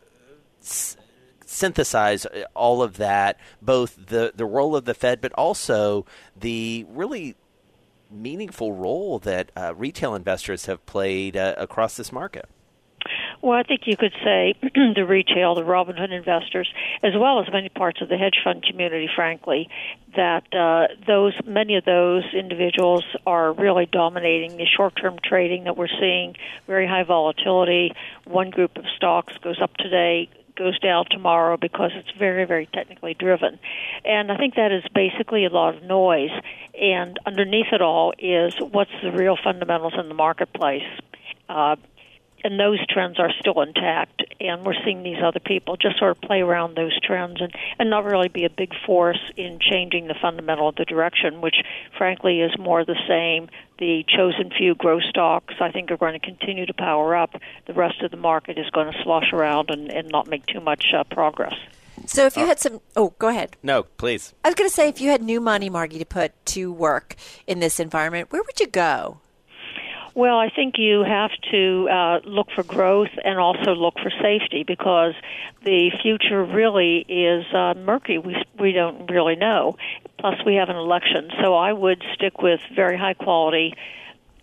synthesize 1.46 2.26
uh, 2.26 2.44
all 2.54 2.82
of 2.82 2.98
that, 2.98 3.38
both 3.62 4.06
the, 4.06 4.32
the 4.34 4.44
role 4.44 4.76
of 4.76 4.84
the 4.84 4.94
Fed, 4.94 5.20
but 5.20 5.32
also 5.32 6.04
the 6.38 6.84
really 6.88 7.36
meaningful 8.10 8.72
role 8.72 9.18
that 9.20 9.50
uh, 9.56 9.74
retail 9.74 10.14
investors 10.14 10.66
have 10.66 10.84
played 10.86 11.36
uh, 11.36 11.54
across 11.56 11.96
this 11.96 12.12
market? 12.12 12.48
Well, 13.42 13.56
I 13.56 13.62
think 13.62 13.82
you 13.84 13.96
could 13.96 14.14
say 14.24 14.54
the 14.74 15.04
retail, 15.06 15.54
the 15.54 15.62
Robinhood 15.62 16.10
investors, 16.10 16.68
as 17.02 17.12
well 17.14 17.40
as 17.40 17.46
many 17.52 17.68
parts 17.68 18.00
of 18.00 18.08
the 18.08 18.16
hedge 18.16 18.38
fund 18.42 18.64
community, 18.68 19.08
frankly, 19.14 19.68
that 20.16 20.52
uh, 20.54 20.94
those 21.06 21.34
many 21.44 21.76
of 21.76 21.84
those 21.84 22.24
individuals 22.34 23.04
are 23.26 23.52
really 23.52 23.86
dominating 23.86 24.56
the 24.56 24.66
short-term 24.66 25.18
trading 25.22 25.64
that 25.64 25.76
we're 25.76 25.86
seeing. 25.86 26.34
Very 26.66 26.86
high 26.86 27.04
volatility. 27.04 27.92
One 28.24 28.50
group 28.50 28.76
of 28.78 28.84
stocks 28.96 29.36
goes 29.38 29.60
up 29.60 29.76
today, 29.76 30.28
goes 30.56 30.78
down 30.78 31.06
tomorrow 31.10 31.56
because 31.56 31.92
it's 31.94 32.10
very, 32.18 32.44
very 32.44 32.66
technically 32.66 33.14
driven. 33.14 33.58
And 34.04 34.32
I 34.32 34.36
think 34.36 34.54
that 34.54 34.72
is 34.72 34.82
basically 34.94 35.44
a 35.44 35.50
lot 35.50 35.76
of 35.76 35.82
noise. 35.82 36.30
And 36.80 37.18
underneath 37.26 37.72
it 37.72 37.82
all 37.82 38.12
is 38.18 38.54
what's 38.58 38.90
the 39.02 39.12
real 39.12 39.36
fundamentals 39.42 39.94
in 39.98 40.08
the 40.08 40.14
marketplace. 40.14 40.82
Uh, 41.48 41.76
and 42.46 42.60
those 42.60 42.78
trends 42.86 43.18
are 43.18 43.32
still 43.40 43.60
intact. 43.60 44.22
And 44.38 44.64
we're 44.64 44.80
seeing 44.84 45.02
these 45.02 45.20
other 45.20 45.40
people 45.40 45.76
just 45.76 45.98
sort 45.98 46.12
of 46.12 46.20
play 46.20 46.42
around 46.42 46.76
those 46.76 46.98
trends 47.00 47.40
and, 47.40 47.52
and 47.80 47.90
not 47.90 48.04
really 48.04 48.28
be 48.28 48.44
a 48.44 48.50
big 48.50 48.72
force 48.86 49.18
in 49.36 49.58
changing 49.58 50.06
the 50.06 50.14
fundamental 50.14 50.68
of 50.68 50.76
the 50.76 50.84
direction, 50.84 51.40
which 51.40 51.56
frankly 51.98 52.40
is 52.42 52.56
more 52.56 52.84
the 52.84 52.94
same. 53.08 53.48
The 53.80 54.04
chosen 54.08 54.50
few 54.56 54.76
growth 54.76 55.02
stocks, 55.10 55.54
I 55.60 55.72
think, 55.72 55.90
are 55.90 55.96
going 55.96 56.12
to 56.12 56.24
continue 56.24 56.66
to 56.66 56.72
power 56.72 57.16
up. 57.16 57.34
The 57.66 57.74
rest 57.74 58.00
of 58.02 58.12
the 58.12 58.16
market 58.16 58.58
is 58.58 58.70
going 58.70 58.92
to 58.92 59.02
slosh 59.02 59.32
around 59.32 59.70
and, 59.70 59.90
and 59.90 60.08
not 60.08 60.28
make 60.28 60.46
too 60.46 60.60
much 60.60 60.94
uh, 60.96 61.02
progress. 61.02 61.54
So 62.06 62.26
if 62.26 62.36
you 62.36 62.44
uh, 62.44 62.46
had 62.46 62.60
some, 62.60 62.80
oh, 62.94 63.14
go 63.18 63.28
ahead. 63.28 63.56
No, 63.64 63.82
please. 63.82 64.34
I 64.44 64.48
was 64.48 64.54
going 64.54 64.70
to 64.70 64.74
say, 64.74 64.88
if 64.88 65.00
you 65.00 65.10
had 65.10 65.20
new 65.20 65.40
money, 65.40 65.68
Margie, 65.68 65.98
to 65.98 66.04
put 66.04 66.32
to 66.46 66.70
work 66.70 67.16
in 67.48 67.58
this 67.58 67.80
environment, 67.80 68.30
where 68.30 68.42
would 68.42 68.60
you 68.60 68.68
go? 68.68 69.18
Well, 70.16 70.38
I 70.38 70.48
think 70.48 70.78
you 70.78 71.04
have 71.04 71.30
to 71.50 71.88
uh, 71.90 72.20
look 72.24 72.46
for 72.54 72.62
growth 72.62 73.10
and 73.22 73.38
also 73.38 73.74
look 73.74 73.98
for 74.02 74.10
safety 74.22 74.64
because 74.66 75.12
the 75.62 75.90
future 76.00 76.42
really 76.42 77.04
is 77.06 77.44
uh, 77.52 77.74
murky. 77.76 78.16
We 78.16 78.42
we 78.58 78.72
don't 78.72 79.10
really 79.10 79.36
know. 79.36 79.76
Plus, 80.18 80.36
we 80.46 80.54
have 80.54 80.70
an 80.70 80.76
election, 80.76 81.28
so 81.42 81.54
I 81.54 81.74
would 81.74 82.02
stick 82.14 82.40
with 82.40 82.60
very 82.74 82.96
high 82.96 83.12
quality 83.12 83.74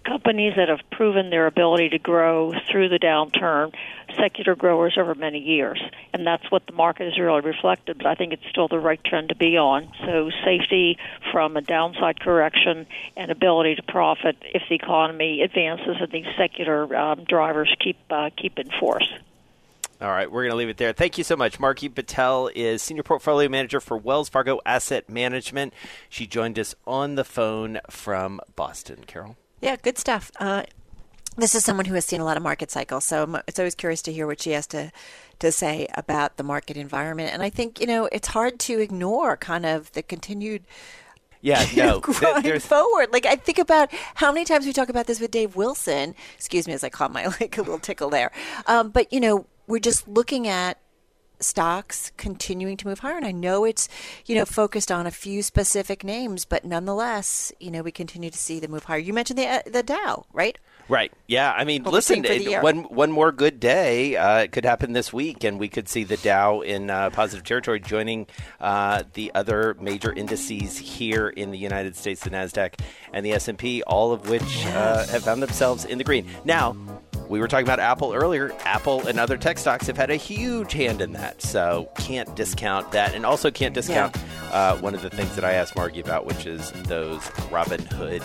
companies 0.05 0.53
that 0.57 0.69
have 0.69 0.79
proven 0.91 1.29
their 1.29 1.47
ability 1.47 1.89
to 1.89 1.99
grow 1.99 2.53
through 2.69 2.89
the 2.89 2.99
downturn, 2.99 3.73
secular 4.17 4.55
growers 4.55 4.97
over 4.97 5.15
many 5.15 5.39
years. 5.39 5.81
And 6.13 6.25
that's 6.25 6.49
what 6.51 6.65
the 6.65 6.73
market 6.73 7.05
has 7.05 7.17
really 7.17 7.41
reflected. 7.41 7.97
But 7.97 8.07
I 8.07 8.15
think 8.15 8.33
it's 8.33 8.47
still 8.49 8.67
the 8.67 8.79
right 8.79 9.03
trend 9.03 9.29
to 9.29 9.35
be 9.35 9.57
on. 9.57 9.91
So 10.05 10.29
safety 10.43 10.97
from 11.31 11.57
a 11.57 11.61
downside 11.61 12.19
correction 12.19 12.85
and 13.15 13.31
ability 13.31 13.75
to 13.75 13.83
profit 13.83 14.37
if 14.53 14.63
the 14.69 14.75
economy 14.75 15.41
advances 15.41 15.97
and 15.99 16.11
these 16.11 16.25
secular 16.37 16.95
um, 16.95 17.23
drivers 17.23 17.73
keep 17.79 17.97
uh, 18.09 18.29
keep 18.35 18.59
in 18.59 18.69
force. 18.79 19.07
All 20.01 20.09
right, 20.09 20.29
we're 20.29 20.41
going 20.41 20.51
to 20.51 20.57
leave 20.57 20.67
it 20.67 20.75
there. 20.75 20.91
Thank 20.91 21.17
you 21.17 21.23
so 21.23 21.37
much. 21.37 21.61
Margie 21.61 21.87
Patel 21.87 22.49
is 22.53 22.81
Senior 22.81 23.03
Portfolio 23.03 23.47
Manager 23.47 23.79
for 23.79 23.95
Wells 23.95 24.27
Fargo 24.27 24.59
Asset 24.65 25.09
Management. 25.09 25.73
She 26.09 26.27
joined 26.27 26.59
us 26.59 26.75
on 26.85 27.15
the 27.15 27.23
phone 27.23 27.79
from 27.89 28.41
Boston. 28.57 29.05
Carol? 29.07 29.37
Yeah, 29.63 29.77
good 29.81 29.97
stuff. 29.97 30.29
Uh, 30.39 30.63
this 31.37 31.55
is 31.55 31.63
someone 31.63 31.85
who 31.85 31.95
has 31.95 32.05
seen 32.05 32.19
a 32.19 32.25
lot 32.25 32.35
of 32.35 32.43
market 32.43 32.69
cycles, 32.69 33.05
so 33.05 33.41
it's 33.47 33.57
always 33.57 33.75
curious 33.75 34.01
to 34.03 34.13
hear 34.13 34.27
what 34.27 34.41
she 34.41 34.51
has 34.51 34.67
to 34.67 34.91
to 35.39 35.51
say 35.51 35.87
about 35.95 36.37
the 36.37 36.43
market 36.43 36.77
environment. 36.77 37.33
And 37.33 37.41
I 37.41 37.49
think 37.49 37.79
you 37.79 37.87
know 37.87 38.09
it's 38.11 38.27
hard 38.27 38.59
to 38.59 38.79
ignore 38.79 39.37
kind 39.37 39.65
of 39.65 39.91
the 39.93 40.03
continued 40.03 40.63
yeah, 41.41 41.65
no, 41.75 42.01
grind 42.01 42.61
forward. 42.61 43.13
Like 43.13 43.25
I 43.25 43.35
think 43.37 43.57
about 43.57 43.89
how 44.15 44.31
many 44.33 44.43
times 44.43 44.65
we 44.65 44.73
talk 44.73 44.89
about 44.89 45.07
this 45.07 45.21
with 45.21 45.31
Dave 45.31 45.55
Wilson. 45.55 46.13
Excuse 46.35 46.67
me 46.67 46.73
as 46.73 46.83
I 46.83 46.89
caught 46.89 47.13
my 47.13 47.25
like 47.39 47.57
a 47.57 47.61
little 47.61 47.79
tickle 47.79 48.09
there. 48.09 48.31
Um, 48.67 48.89
but 48.89 49.11
you 49.13 49.21
know, 49.21 49.47
we're 49.67 49.79
just 49.79 50.07
looking 50.07 50.47
at 50.47 50.77
stocks 51.43 52.11
continuing 52.17 52.77
to 52.77 52.87
move 52.87 52.99
higher 52.99 53.17
and 53.17 53.25
I 53.25 53.31
know 53.31 53.65
it's 53.65 53.87
you 54.25 54.35
know 54.35 54.45
focused 54.45 54.91
on 54.91 55.05
a 55.07 55.11
few 55.11 55.43
specific 55.43 56.03
names 56.03 56.45
but 56.45 56.65
nonetheless 56.65 57.51
you 57.59 57.71
know 57.71 57.81
we 57.81 57.91
continue 57.91 58.29
to 58.29 58.37
see 58.37 58.59
them 58.59 58.71
move 58.71 58.85
higher 58.85 58.97
you 58.99 59.13
mentioned 59.13 59.37
the 59.39 59.47
uh, 59.47 59.61
the 59.65 59.83
Dow 59.83 60.25
right 60.33 60.57
Right. 60.89 61.13
Yeah. 61.27 61.51
I 61.51 61.63
mean, 61.63 61.83
listen. 61.83 62.15
seeing 62.15 62.23
for 62.23 62.43
the 62.43 62.53
it- 62.55 62.61
One 62.63 62.83
one 62.83 63.11
more 63.11 63.31
good 63.31 63.59
day 63.59 64.17
uh, 64.17 64.39
it 64.39 64.51
could 64.51 64.65
happen 64.65 64.91
this 64.93 65.13
week, 65.13 65.43
and 65.43 65.59
we 65.59 65.69
could 65.69 65.87
see 65.87 66.03
the 66.03 66.17
Dow 66.17 66.59
in 66.61 66.89
uh, 66.89 67.09
positive 67.09 67.45
territory, 67.45 67.79
joining 67.79 68.27
uh, 68.59 69.03
the 69.13 69.31
other 69.33 69.75
major 69.79 70.11
indices 70.11 70.77
here 70.77 71.29
in 71.29 71.51
the 71.51 71.57
United 71.57 71.95
States, 71.95 72.21
the 72.23 72.31
Nasdaq 72.31 72.79
and 73.13 73.25
the 73.25 73.31
S 73.31 73.47
and 73.47 73.57
P, 73.57 73.81
all 73.83 74.11
of 74.11 74.29
which 74.29 74.65
uh, 74.67 75.07
have 75.07 75.23
found 75.23 75.41
themselves 75.41 75.85
in 75.85 75.97
the 75.97 76.03
green. 76.03 76.27
Now. 76.43 76.75
We 77.33 77.39
were 77.39 77.47
talking 77.47 77.65
about 77.65 77.79
Apple 77.79 78.13
earlier. 78.13 78.53
Apple 78.59 79.07
and 79.07 79.19
other 79.19 79.37
tech 79.37 79.57
stocks 79.57 79.87
have 79.87 79.97
had 79.97 80.11
a 80.11 80.15
huge 80.15 80.71
hand 80.71 81.01
in 81.01 81.13
that, 81.13 81.41
so 81.41 81.89
can't 81.97 82.35
discount 82.35 82.91
that, 82.91 83.15
and 83.15 83.25
also 83.25 83.49
can't 83.49 83.73
discount 83.73 84.15
uh, 84.51 84.77
one 84.77 84.93
of 84.93 85.01
the 85.01 85.09
things 85.09 85.33
that 85.33 85.43
I 85.43 85.53
asked 85.53 85.75
Margie 85.75 85.99
about, 85.99 86.27
which 86.27 86.45
is 86.45 86.69
those 86.83 87.21
Robinhood 87.49 88.21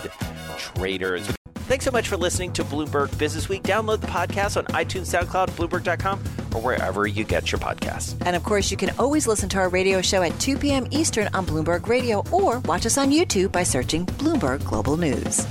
traders. 0.75 1.27
Thanks 1.55 1.85
so 1.85 1.89
much 1.89 2.07
for 2.07 2.17
listening 2.17 2.53
to 2.53 2.63
Bloomberg 2.63 3.17
Business 3.17 3.49
Week. 3.49 3.63
Download 3.63 3.99
the 3.99 4.05
podcast 4.05 4.57
on 4.57 4.65
iTunes, 4.65 5.07
SoundCloud, 5.11 5.49
Bloomberg.com, 5.57 6.19
or 6.53 6.61
wherever 6.61 7.07
you 7.07 7.23
get 7.23 7.51
your 7.51 7.57
podcasts. 7.57 8.15
and 8.27 8.35
of 8.35 8.43
course 8.43 8.69
you 8.69 8.77
can 8.77 8.91
always 8.99 9.25
listen 9.25 9.49
to 9.49 9.57
our 9.57 9.69
radio 9.69 10.03
show 10.03 10.21
at 10.21 10.39
2 10.39 10.59
p.m. 10.59 10.85
Eastern 10.91 11.29
on 11.33 11.47
Bloomberg 11.47 11.87
Radio 11.87 12.23
or 12.31 12.59
watch 12.59 12.85
us 12.85 12.99
on 12.99 13.09
YouTube 13.09 13.51
by 13.51 13.63
searching 13.63 14.05
Bloomberg 14.05 14.63
Global 14.65 14.97
News 14.97 15.47